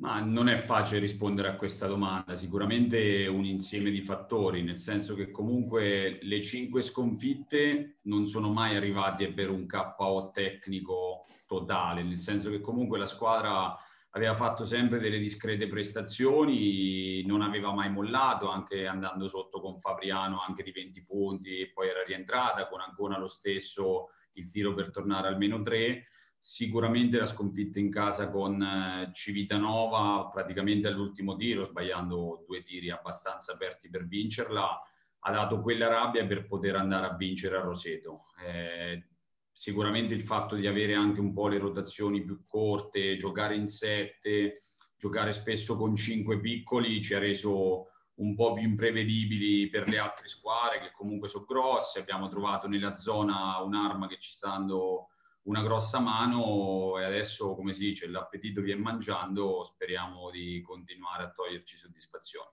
[0.00, 5.14] Ma non è facile rispondere a questa domanda, sicuramente un insieme di fattori, nel senso
[5.14, 12.16] che comunque le cinque sconfitte non sono mai arrivate per un KO tecnico totale, nel
[12.16, 13.76] senso che comunque la squadra
[14.12, 20.40] aveva fatto sempre delle discrete prestazioni, non aveva mai mollato, anche andando sotto con Fabriano
[20.40, 25.28] anche di 20 punti, poi era rientrata con ancora lo stesso il tiro per tornare
[25.28, 26.06] almeno tre
[26.42, 33.52] Sicuramente la sconfitta in casa con eh, Civitanova, praticamente all'ultimo tiro, sbagliando due tiri abbastanza
[33.52, 34.80] aperti per vincerla,
[35.18, 38.28] ha dato quella rabbia per poter andare a vincere a Roseto.
[38.42, 39.08] Eh,
[39.52, 44.62] sicuramente il fatto di avere anche un po' le rotazioni più corte, giocare in sette,
[44.96, 50.26] giocare spesso con cinque piccoli ci ha reso un po' più imprevedibili per le altre
[50.26, 52.00] squadre che comunque sono grosse.
[52.00, 55.09] Abbiamo trovato nella zona un'arma che ci sta dando
[55.42, 61.30] una grossa mano e adesso, come si dice, l'appetito viene mangiando, speriamo di continuare a
[61.30, 62.48] toglierci soddisfazioni.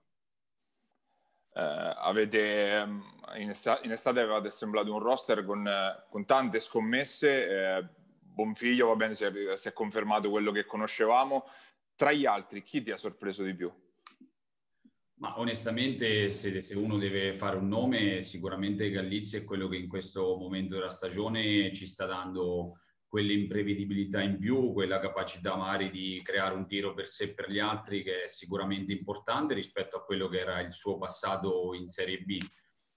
[1.54, 3.02] eh, avete, ehm,
[3.36, 5.68] in, estate, in, estate avevate assemblato un roster con,
[6.08, 7.88] con tante scommesse, eh,
[8.20, 11.44] Bonfiglio va bene, si è, si è confermato quello che conoscevamo,
[11.96, 13.72] tra gli altri chi ti ha sorpreso di più?
[15.18, 19.88] Ma onestamente, se, se, uno deve fare un nome, sicuramente Gallizia è quello che in
[19.88, 22.78] questo momento della stagione ci sta dando
[23.08, 27.58] quell'imprevedibilità in più, quella capacità magari di creare un tiro per sé e per gli
[27.58, 32.18] altri che è sicuramente importante rispetto a quello che era il suo passato in Serie
[32.18, 32.38] B,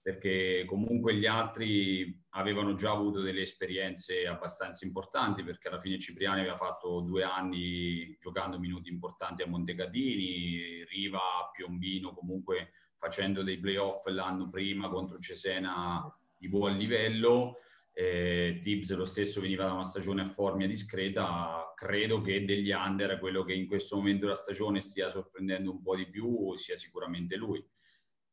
[0.02, 6.40] perché comunque gli altri avevano già avuto delle esperienze abbastanza importanti, perché alla fine Cipriani
[6.40, 14.06] aveva fatto due anni giocando minuti importanti a Montecatini, Riva, Piombino comunque facendo dei playoff
[14.06, 16.02] l'anno prima contro Cesena
[16.36, 17.58] di buon livello
[17.94, 23.18] eh, Tibbs lo stesso veniva da una stagione a formia discreta, credo che degli under
[23.18, 27.36] quello che in questo momento della stagione stia sorprendendo un po' di più sia sicuramente
[27.36, 27.64] lui.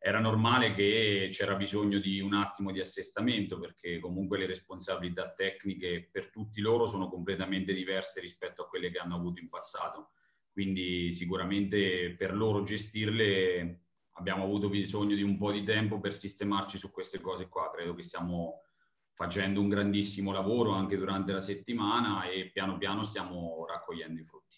[0.02, 6.08] Era normale che c'era bisogno di un attimo di assestamento perché comunque le responsabilità tecniche
[6.10, 10.12] per tutti loro sono completamente diverse rispetto a quelle che hanno avuto in passato.
[10.50, 16.78] Quindi sicuramente per loro gestirle abbiamo avuto bisogno di un po' di tempo per sistemarci
[16.78, 17.70] su queste cose qua.
[17.70, 18.62] Credo che siamo
[19.14, 24.58] facendo un grandissimo lavoro anche durante la settimana e piano piano stiamo raccogliendo i frutti.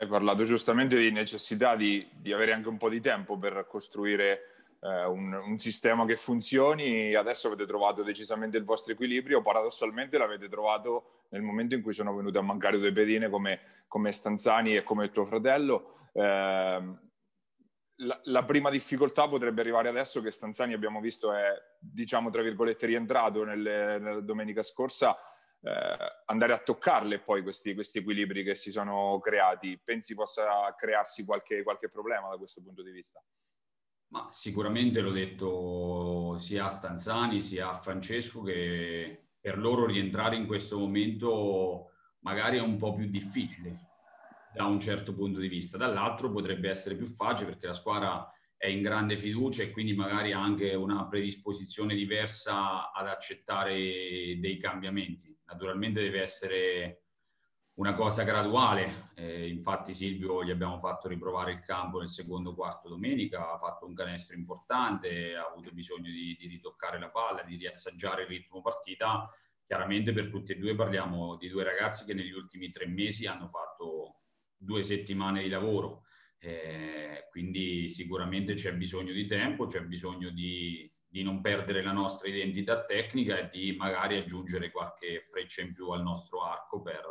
[0.00, 4.76] Hai parlato giustamente di necessità di, di avere anche un po' di tempo per costruire
[4.80, 7.12] eh, un, un, sistema che funzioni.
[7.16, 12.14] Adesso avete trovato decisamente il vostro equilibrio, paradossalmente l'avete trovato nel momento in cui sono
[12.14, 13.58] venute a mancare due pedine come,
[13.88, 15.96] come Stanzani e come tuo fratello.
[16.12, 16.22] Eh,
[17.96, 22.86] la, la, prima difficoltà potrebbe arrivare adesso che Stanzani abbiamo visto è, diciamo, tra virgolette,
[22.86, 25.18] rientrato nelle, nella domenica scorsa,
[25.60, 29.80] eh, andare a toccarle poi questi, questi, equilibri che si sono creati.
[29.82, 33.22] Pensi possa crearsi qualche, qualche problema da questo punto di vista?
[34.10, 40.46] Ma sicuramente l'ho detto sia a Stanzani sia a Francesco che per loro rientrare in
[40.46, 41.90] questo momento
[42.20, 43.86] magari è un po' più difficile
[44.54, 45.76] da un certo punto di vista.
[45.76, 50.32] Dall'altro potrebbe essere più facile perché la squadra è in grande fiducia e quindi magari
[50.32, 55.37] ha anche una predisposizione diversa ad accettare dei cambiamenti.
[55.48, 57.02] Naturalmente deve essere
[57.78, 62.88] una cosa graduale, eh, infatti Silvio gli abbiamo fatto riprovare il campo nel secondo quarto
[62.88, 67.56] domenica, ha fatto un canestro importante, ha avuto bisogno di, di ritoccare la palla, di
[67.56, 69.30] riassaggiare il ritmo partita.
[69.64, 73.46] Chiaramente per tutti e due parliamo di due ragazzi che negli ultimi tre mesi hanno
[73.46, 74.22] fatto
[74.56, 76.04] due settimane di lavoro,
[76.38, 82.28] eh, quindi sicuramente c'è bisogno di tempo, c'è bisogno di, di, non perdere la nostra
[82.28, 87.02] identità tecnica e di magari aggiungere qualche freccia in più al nostro arco per,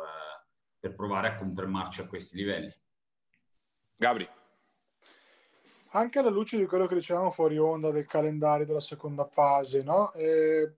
[0.78, 2.72] per provare a confermarci a questi livelli.
[3.96, 4.28] Gabri.
[5.92, 10.12] Anche alla luce di quello che dicevamo fuori onda del calendario della seconda fase, no?
[10.12, 10.74] Eh,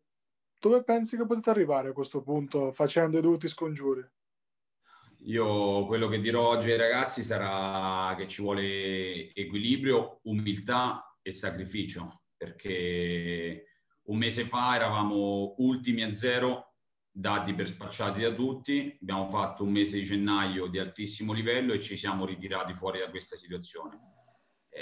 [0.58, 4.06] dove pensi che potete arrivare a questo punto facendo i dovuti scongiuri?
[5.24, 12.19] Io quello che dirò oggi ai ragazzi sarà che ci vuole equilibrio, umiltà e sacrificio,
[12.40, 13.66] perché
[14.04, 16.72] un mese fa eravamo ultimi a zero,
[17.10, 21.80] dati per spacciati da tutti, abbiamo fatto un mese di gennaio di altissimo livello e
[21.80, 23.98] ci siamo ritirati fuori da questa situazione.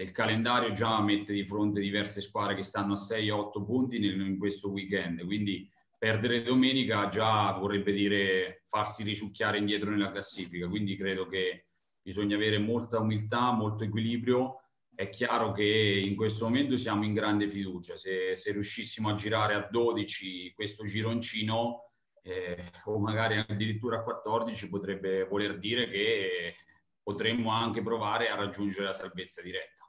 [0.00, 4.70] Il calendario già mette di fronte diverse squadre che stanno a 6-8 punti in questo
[4.70, 5.68] weekend, quindi
[5.98, 11.66] perdere domenica già vorrebbe dire farsi risucchiare indietro nella classifica, quindi credo che
[12.00, 14.60] bisogna avere molta umiltà, molto equilibrio.
[14.98, 19.54] È chiaro che in questo momento siamo in grande fiducia, se, se riuscissimo a girare
[19.54, 26.56] a 12 questo gironcino eh, o magari addirittura a 14 potrebbe voler dire che
[27.00, 29.88] potremmo anche provare a raggiungere la salvezza diretta.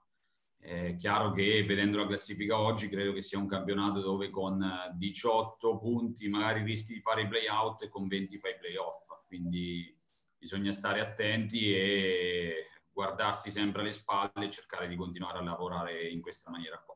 [0.59, 4.63] È chiaro che vedendo la classifica oggi credo che sia un campionato dove con
[4.95, 9.91] 18 punti magari rischi di fare i play-out e con 20 fai i play-off, quindi
[10.37, 16.21] bisogna stare attenti e guardarsi sempre alle spalle e cercare di continuare a lavorare in
[16.21, 16.95] questa maniera qua.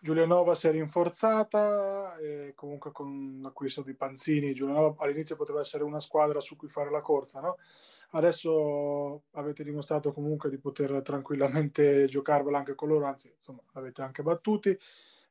[0.00, 6.00] Giulianova si è rinforzata e comunque con l'acquisto di Panzini, Giulianova all'inizio poteva essere una
[6.00, 7.58] squadra su cui fare la corsa, no?
[8.14, 14.22] Adesso avete dimostrato comunque di poter tranquillamente giocarvela anche con loro, anzi, insomma, l'avete anche
[14.22, 14.76] battuti.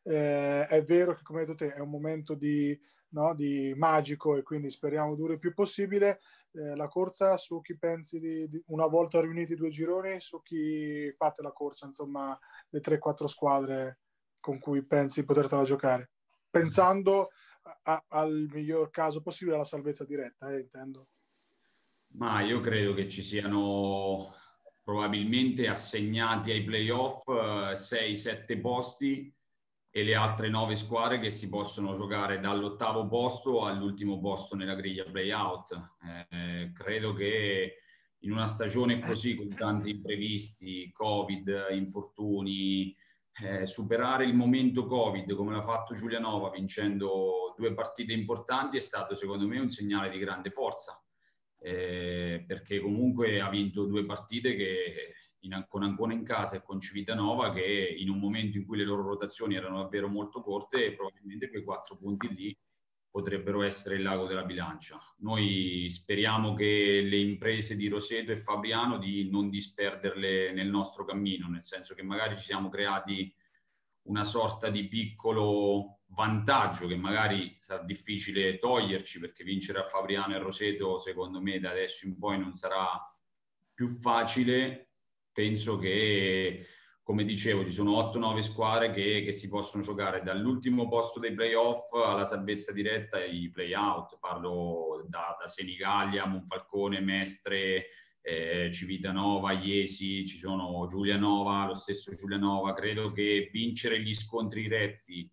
[0.04, 2.80] Eh, è vero che, come hai detto te, è un momento di,
[3.10, 6.22] no, di magico e quindi speriamo duri il più possibile.
[6.54, 10.42] Eh, la corsa su chi pensi di, di, una volta riuniti i due gironi, su
[10.42, 12.38] chi fate la corsa, insomma,
[12.70, 14.00] le 3-4 squadre
[14.40, 16.12] con cui pensi di potertela giocare,
[16.50, 17.30] pensando
[17.84, 21.08] a, al miglior caso possibile alla salvezza diretta, eh, intendo.
[22.14, 24.34] Ma io credo che ci siano
[24.84, 29.34] probabilmente assegnati ai playoff 6-7 eh, posti
[29.94, 35.04] e le altre 9 squadre che si possono giocare dall'ottavo posto all'ultimo posto nella griglia
[35.04, 35.96] playout.
[36.30, 37.76] Eh, credo che
[38.20, 42.96] in una stagione così con tanti imprevisti, Covid, infortuni,
[43.44, 49.16] eh, superare il momento Covid come l'ha fatto Giulianova vincendo due partite importanti è stato
[49.16, 51.02] secondo me un segnale di grande forza
[51.58, 56.80] eh, perché comunque ha vinto due partite che in, con Ancona in casa e con
[56.80, 61.50] Civitanova che in un momento in cui le loro rotazioni erano davvero molto corte probabilmente
[61.50, 62.58] quei quattro punti lì
[63.12, 64.98] potrebbero essere il lago della bilancia.
[65.18, 71.50] Noi speriamo che le imprese di Roseto e Fabriano di non disperderle nel nostro cammino,
[71.50, 73.36] nel senso che magari ci siamo creati
[74.04, 80.40] una sorta di piccolo vantaggio che magari sarà difficile toglierci perché vincere a Fabriano e
[80.40, 82.98] Roseto secondo me da adesso in poi non sarà
[83.74, 84.91] più facile.
[85.34, 86.66] Penso che
[87.04, 91.92] come dicevo, ci sono 8-9 squadre che, che, si possono giocare dall'ultimo posto dei playoff
[91.94, 94.18] alla salvezza diretta ai playout.
[94.20, 97.88] Parlo da, da Senigallia, Monfalcone, Mestre,
[98.22, 102.74] eh, Civitanova, Iesi, ci sono Giulianova, lo stesso Giulianova.
[102.74, 105.30] Credo che vincere gli scontri diretti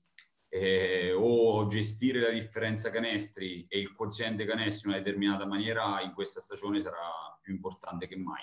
[0.48, 6.12] eh, o gestire la differenza canestri e il quoziente canestri in una determinata maniera in
[6.14, 8.42] questa stagione sarà più importante che mai.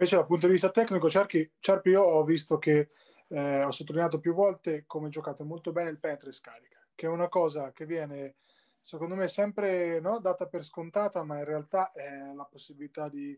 [0.00, 2.90] Invece dal punto di vista tecnico, Cerchi, Cerpi io ho visto che
[3.26, 7.08] eh, ho sottolineato più volte come giocate molto bene il penetra e scarica, che è
[7.08, 8.36] una cosa che viene
[8.80, 13.36] secondo me sempre no, data per scontata, ma in realtà è la possibilità di,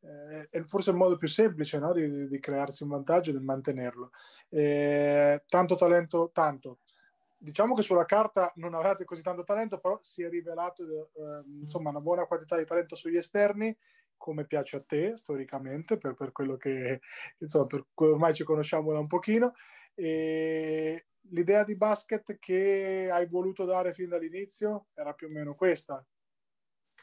[0.00, 3.42] eh, è forse il modo più semplice no, di, di, crearsi un vantaggio e di
[3.42, 4.10] mantenerlo.
[4.50, 6.80] Eh, tanto talento, tanto.
[7.38, 10.84] Diciamo che sulla carta non avete così tanto talento, però si è rivelato
[11.14, 13.74] eh, insomma una buona quantità di talento sugli esterni
[14.22, 17.00] come piace a te storicamente, per, per quello che
[17.38, 19.54] insomma, per ormai ci conosciamo da un pochino.
[19.94, 26.06] E l'idea di basket che hai voluto dare fin dall'inizio era più o meno questa.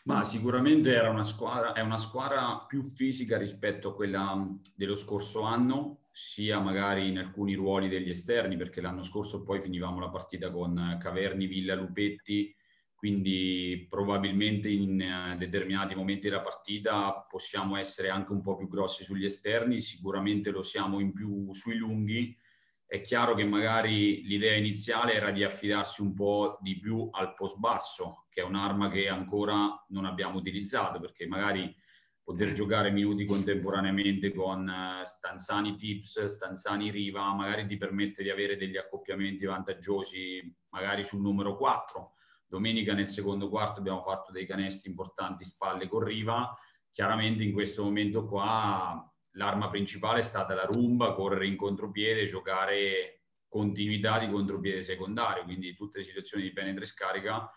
[0.04, 5.42] Ma sicuramente era una squadra, è una squadra più fisica rispetto a quella dello scorso
[5.42, 10.52] anno, sia magari in alcuni ruoli degli esterni, perché l'anno scorso poi finivamo la partita
[10.52, 12.56] con Caverni, Villa, Lupetti,
[13.00, 19.06] quindi probabilmente in uh, determinati momenti della partita possiamo essere anche un po' più grossi
[19.06, 22.38] sugli esterni, sicuramente lo siamo in più sui lunghi.
[22.86, 27.58] È chiaro che magari l'idea iniziale era di affidarsi un po' di più al post
[27.58, 31.74] basso, che è un'arma che ancora non abbiamo utilizzato, perché magari
[32.22, 38.58] poter giocare minuti contemporaneamente con uh, Stanzani Tips, Stanzani Riva, magari ti permette di avere
[38.58, 42.16] degli accoppiamenti vantaggiosi magari sul numero 4
[42.50, 46.52] Domenica nel secondo quarto abbiamo fatto dei canestri importanti spalle con Riva.
[46.90, 53.26] Chiaramente in questo momento qua l'arma principale è stata la rumba, correre in contropiede, giocare
[53.48, 57.52] continuità di contropiede secondario, quindi tutte le situazioni di penetra e scarica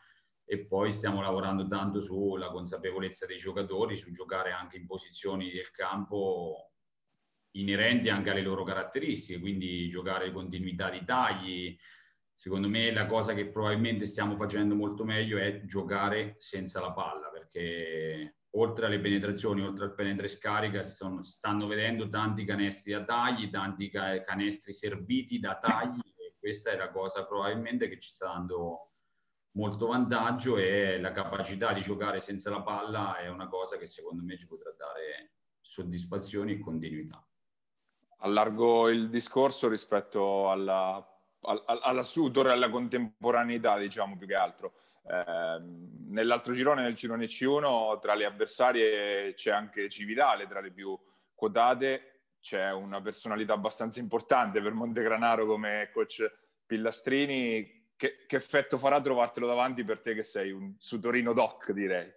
[0.45, 5.71] e poi stiamo lavorando tanto sulla consapevolezza dei giocatori, su giocare anche in posizioni del
[5.71, 6.73] campo
[7.53, 11.79] inerenti anche alle loro caratteristiche, quindi giocare continuità di tagli,
[12.43, 17.29] secondo me la cosa che probabilmente stiamo facendo molto meglio è giocare senza la palla,
[17.29, 22.95] perché oltre alle penetrazioni, oltre al penetra e scarica, si, sono, stanno vedendo tanti canestri
[22.95, 28.11] da tagli, tanti canestri serviti da tagli e questa è la cosa probabilmente che ci
[28.11, 28.91] sta dando
[29.53, 34.25] molto vantaggio e la capacità di giocare senza la palla è una cosa che secondo
[34.25, 37.25] me ci potrà dare soddisfazioni e continuità.
[38.17, 41.07] Allargo il discorso rispetto alla
[41.43, 44.75] alla Sudor e alla contemporaneità, diciamo più che altro.
[45.05, 45.61] Eh,
[46.09, 50.99] nell'altro girone, nel girone C1, tra le avversarie c'è anche Cividale, tra le più
[51.35, 52.09] quotate.
[52.41, 56.31] C'è una personalità abbastanza importante per Montegranaro come coach
[56.67, 57.81] Pillastrini.
[57.97, 62.13] Che, che effetto farà trovartelo davanti per te che sei un Sudorino doc, direi?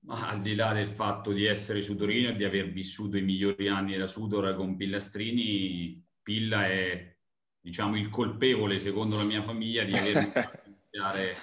[0.00, 3.68] Ma al di là del fatto di essere Sudorino e di aver vissuto i migliori
[3.68, 7.15] anni della Sudor con Pillastrini, Pilla è
[7.66, 11.36] diciamo, il colpevole, secondo la mia famiglia, di avermi fatto iniziare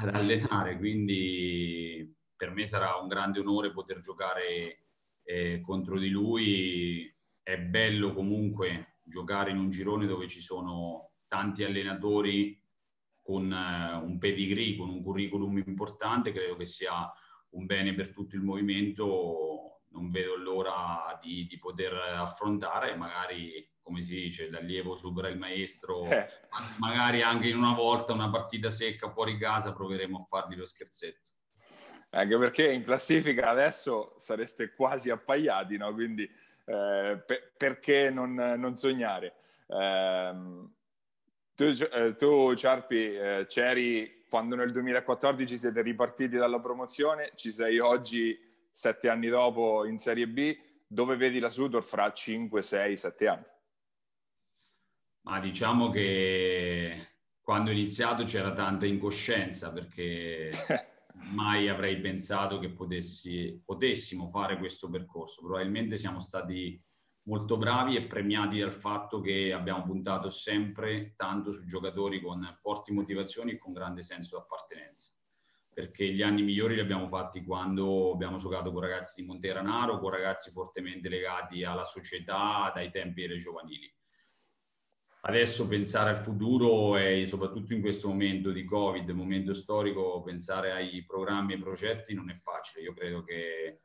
[0.00, 0.76] ad allenare.
[0.76, 4.86] Quindi per me sarà un grande onore poter giocare
[5.22, 7.14] eh, contro di lui.
[7.40, 12.60] È bello comunque giocare in un girone dove ci sono tanti allenatori
[13.22, 16.32] con eh, un pedigree, con un curriculum importante.
[16.32, 17.08] Credo che sia
[17.50, 19.06] un bene per tutto il movimento.
[19.90, 26.04] Non vedo l'ora di, di poter affrontare magari come si dice, l'allievo supera il maestro,
[26.12, 26.28] eh.
[26.78, 31.30] magari anche in una volta una partita secca fuori casa proveremo a fargli lo scherzetto.
[32.10, 35.92] Anche perché in classifica adesso sareste quasi appaiati, no?
[35.94, 39.36] Quindi eh, pe- perché non, non sognare?
[39.66, 40.34] Eh,
[41.54, 41.72] tu,
[42.16, 48.38] tu, Ciarpi, eh, c'eri quando nel 2014 siete ripartiti dalla promozione, ci sei oggi,
[48.78, 50.56] sette anni dopo, in Serie B.
[50.86, 53.44] Dove vedi la Sudor fra 5, 6, 7 anni?
[55.22, 57.08] Ma diciamo che
[57.40, 60.50] quando ho iniziato c'era tanta incoscienza perché
[61.32, 65.42] mai avrei pensato che potessi, potessimo fare questo percorso.
[65.42, 66.80] Probabilmente siamo stati
[67.24, 72.92] molto bravi e premiati dal fatto che abbiamo puntato sempre tanto su giocatori con forti
[72.92, 75.17] motivazioni e con grande senso di appartenenza.
[75.78, 80.10] Perché gli anni migliori li abbiamo fatti quando abbiamo giocato con ragazzi di Monteranaro, con
[80.10, 83.88] ragazzi fortemente legati alla società dai tempi delle giovanili
[85.20, 91.04] adesso pensare al futuro e soprattutto in questo momento di Covid, momento storico, pensare ai
[91.04, 92.84] programmi e progetti non è facile.
[92.84, 93.82] Io credo che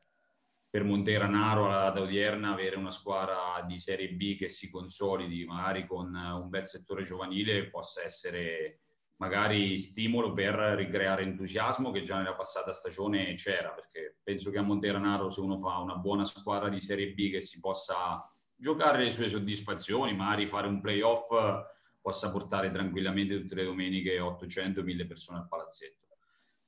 [0.69, 6.13] per Monteranaro data odierna avere una squadra di Serie B che si consolidi magari con
[6.15, 8.82] un bel settore giovanile possa essere
[9.23, 14.61] magari stimolo per ricreare entusiasmo che già nella passata stagione c'era perché penso che a
[14.61, 19.11] Monteranaro se uno fa una buona squadra di Serie B che si possa giocare le
[19.11, 21.29] sue soddisfazioni, magari fare un playoff
[22.01, 26.17] possa portare tranquillamente tutte le domeniche 800-1000 persone al palazzetto.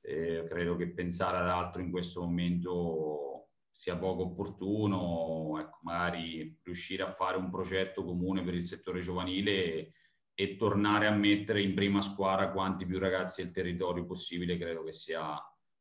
[0.00, 7.02] Eh, credo che pensare ad altro in questo momento sia poco opportuno, ecco, magari riuscire
[7.02, 9.92] a fare un progetto comune per il settore giovanile
[10.38, 14.92] e, tornare a mettere in prima squadra quanti più ragazzi del territorio possibile, credo che
[14.92, 15.34] sia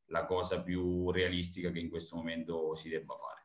[0.06, 3.44] la cosa più realistica che in questo momento si debba fare.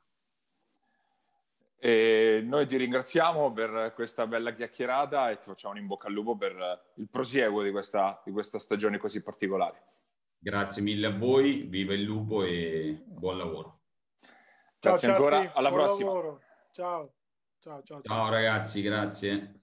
[1.82, 6.12] E noi ti ringraziamo per questa bella chiacchierata e ti facciamo un in bocca al
[6.12, 9.82] lupo per il prosieguo di questa, di questa stagione così particolare.
[10.38, 13.80] Grazie mille a voi, viva il lupo e buon lavoro.
[14.78, 16.10] Grazie ciao, ancora, alla prossima.
[16.10, 16.38] Ciao.
[16.72, 17.12] Ciao,
[17.60, 18.02] ciao, ciao.
[18.02, 19.59] Ciao ragazzi, grazie.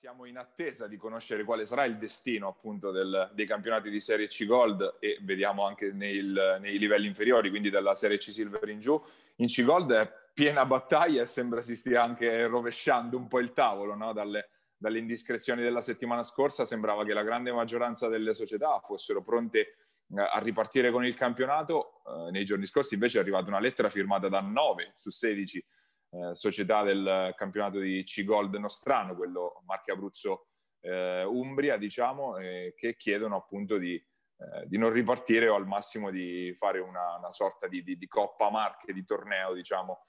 [0.00, 4.26] Siamo in attesa di conoscere quale sarà il destino appunto del, dei campionati di Serie
[4.26, 8.80] C Gold e vediamo anche nel, nei livelli inferiori, quindi dalla Serie C Silver in
[8.80, 9.00] giù.
[9.36, 13.52] In C Gold è piena battaglia e sembra si stia anche rovesciando un po' il
[13.52, 14.12] tavolo no?
[14.12, 16.64] dalle, dalle indiscrezioni della settimana scorsa.
[16.64, 19.83] Sembrava che la grande maggioranza delle società fossero pronte eh,
[20.14, 22.02] a ripartire con il campionato.
[22.06, 25.66] Eh, nei giorni scorsi invece è arrivata una lettera firmata da 9 su 16
[26.14, 30.46] eh, società del campionato di C-Gold nostrano, quello Marche Abruzzo
[30.80, 36.10] eh, Umbria, diciamo, eh, che chiedono appunto di, eh, di, non ripartire o al massimo
[36.10, 40.06] di fare una, una sorta di, di, di, coppa marche, di torneo, diciamo,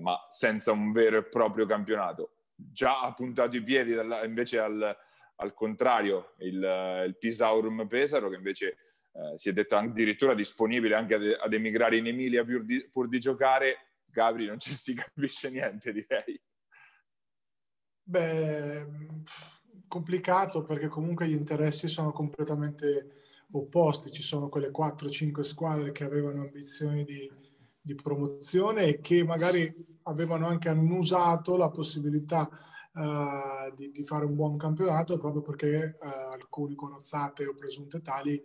[0.00, 2.32] ma senza un vero e proprio campionato.
[2.54, 4.96] Già ha puntato i piedi dalla, invece al,
[5.36, 8.76] al contrario il, il, Pisaurum Pesaro, che invece
[9.12, 13.08] eh, si è detto addirittura disponibile anche ad, ad emigrare in Emilia pur di, pur
[13.08, 16.40] di giocare Gabri non ci si capisce niente, direi.
[18.02, 18.86] Beh,
[19.86, 23.18] complicato perché comunque gli interessi sono completamente
[23.52, 24.10] opposti.
[24.10, 27.30] Ci sono quelle 4-5 squadre che avevano ambizioni di,
[27.80, 29.72] di, promozione e che magari
[30.04, 32.48] avevano anche annusato la possibilità
[32.94, 38.42] uh, di, di, fare un buon campionato proprio perché uh, alcuni conozzate o presunte tali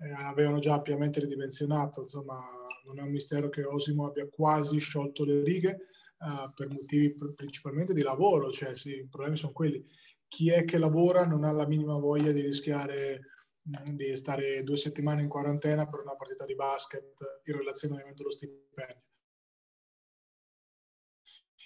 [0.00, 2.38] uh, avevano già ampiamente ridimensionato insomma
[2.84, 5.86] non è un mistero che Osimo abbia quasi sciolto le righe
[6.18, 9.84] uh, per motivi pr- principalmente di lavoro, cioè sì, i problemi sono quelli.
[10.26, 13.20] Chi è che lavora non ha la minima voglia di rischiare
[13.68, 18.22] mm, di stare due settimane in quarantena per una partita di basket in relazione ovviamente
[18.22, 19.02] allo stipendio.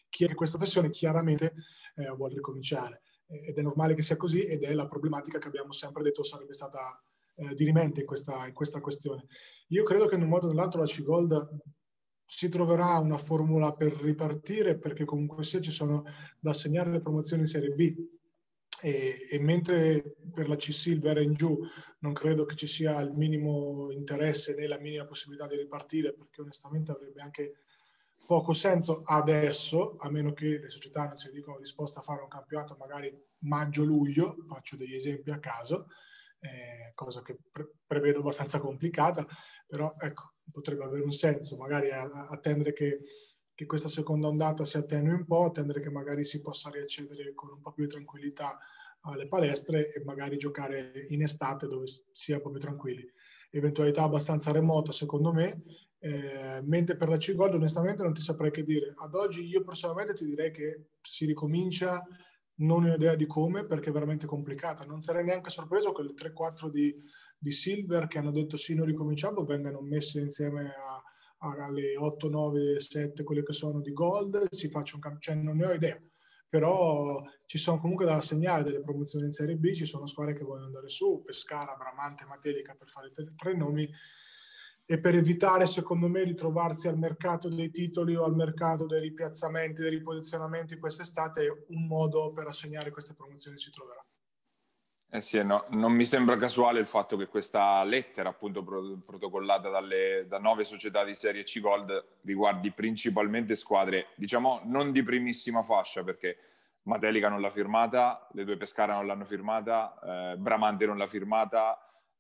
[0.09, 1.55] Chi è questa professione chiaramente
[1.97, 5.72] eh, vuole ricominciare ed è normale che sia così ed è la problematica che abbiamo
[5.72, 7.03] sempre detto sarebbe stata
[7.37, 9.26] eh, dirimente in questa, in questa questione.
[9.68, 11.59] Io credo che in un modo o nell'altro la C-Gold
[12.26, 16.05] si troverà una formula per ripartire perché comunque sia ci sono
[16.41, 17.95] da assegnare le promozioni in Serie B
[18.80, 21.59] e, e, mentre per la C-Silver in giù
[22.01, 26.41] non credo che ci sia il minimo interesse né la minima possibilità di ripartire perché
[26.41, 27.53] onestamente avrebbe anche
[28.26, 32.28] poco senso adesso, a meno che le società non si dicono disposte a fare un
[32.28, 35.89] campionato magari maggio-luglio, faccio degli esempi a caso,
[36.45, 39.26] eh, cosa che pre- prevedo abbastanza complicata,
[39.66, 43.01] però ecco, potrebbe avere un senso, magari attendere che,
[43.55, 47.51] che, questa seconda ondata si attenui un po', attendere che magari si possa riaccedere con
[47.51, 48.59] un po' più di tranquillità
[49.07, 53.11] alle palestre e magari giocare in estate dove si è un po' più tranquilli.
[53.51, 55.62] Eventualità abbastanza remota secondo me,
[56.05, 58.92] Eh, mentre per la C-Gold onestamente non ti saprei che dire.
[58.95, 62.05] Ad oggi io personalmente ti direi che si ricomincia,
[62.57, 64.85] non ho idea di come, perché è veramente complicata.
[64.85, 66.95] Non sarei neanche sorpreso che le 3-4 di,
[67.39, 71.03] di Silver che hanno detto sì, noi ricominciamo, vengano messe insieme a,
[71.49, 75.35] a, alle 8, 9, 7, quelle che sono di Gold, si faccia un cambio, cioè
[75.35, 76.01] non ne ho idea.
[76.49, 80.45] Però ci sono comunque da segnare delle promozioni in Serie B, ci sono squadre che
[80.45, 83.91] vogliono andare su, Pescara, Bramante, Matelica per fare tre, tre nomi
[84.87, 89.01] e per evitare, secondo me, di trovarsi al mercato dei titoli o al mercato dei
[89.01, 94.05] ripiazzamenti, dei riposizionamenti quest'estate, un modo per assegnare queste promozioni si troverà.
[95.11, 99.70] Eh sì, no, non mi sembra casuale il fatto che questa lettera, appunto pro- protocollata
[99.70, 105.62] dalle, da nove società di Serie C Gold, riguardi principalmente squadre, diciamo, non di primissima
[105.62, 106.37] fascia, perché
[106.82, 111.78] Matelica non l'ha firmata, le due Pescara non l'hanno firmata, eh, Bramante non l'ha firmata,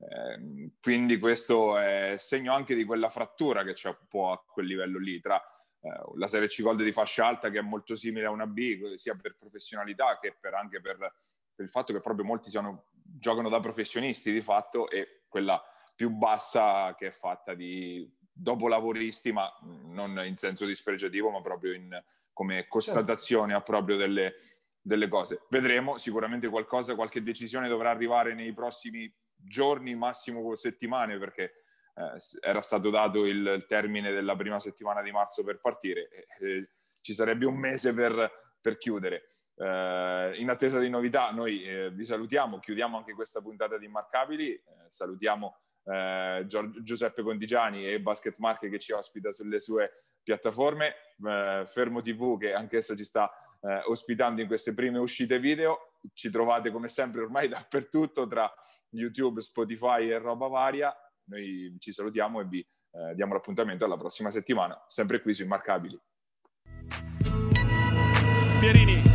[0.08, 4.66] eh, quindi questo è segno anche di quella frattura che c'è un po' a quel
[4.66, 5.40] livello lì tra
[5.80, 8.94] eh, la Serie C Gold di fascia alta che è molto simile a una B
[8.96, 10.98] sia per professionalità che per, anche per,
[11.54, 15.62] per, il fatto che proprio molti siano, giocano da professionisti di fatto e quella
[15.96, 22.02] più bassa che è fatta di dopolavoristi ma non in senso dispregiativo ma proprio in,
[22.32, 23.70] come constatazione certo.
[23.70, 24.34] proprio delle,
[24.82, 25.46] delle cose.
[25.48, 29.10] Vedremo, sicuramente qualcosa, qualche decisione dovrà arrivare nei prossimi
[29.44, 31.64] giorni, massimo settimane, perché
[31.94, 36.68] eh, era stato dato il, termine della prima settimana di marzo per partire e, e
[37.00, 38.30] ci sarebbe un mese per,
[38.60, 39.26] per chiudere.
[39.56, 44.52] Eh, in attesa di novità, noi eh, vi salutiamo, chiudiamo anche questa puntata di Immarcabili,
[44.52, 46.46] eh, salutiamo eh,
[46.82, 52.54] Giuseppe Condigiani e Basket Marche che ci ospita sulle sue piattaforme, eh, Fermo TV che
[52.54, 53.30] anch'essa ci sta
[53.60, 55.92] eh, ospitando in queste prime uscite video.
[56.12, 58.52] Ci trovate come sempre ormai dappertutto tra
[58.98, 60.94] YouTube, Spotify e roba varia.
[61.26, 66.00] Noi ci salutiamo e vi eh, diamo l'appuntamento alla prossima settimana, sempre qui su Immarcabili.
[68.60, 69.13] Pierini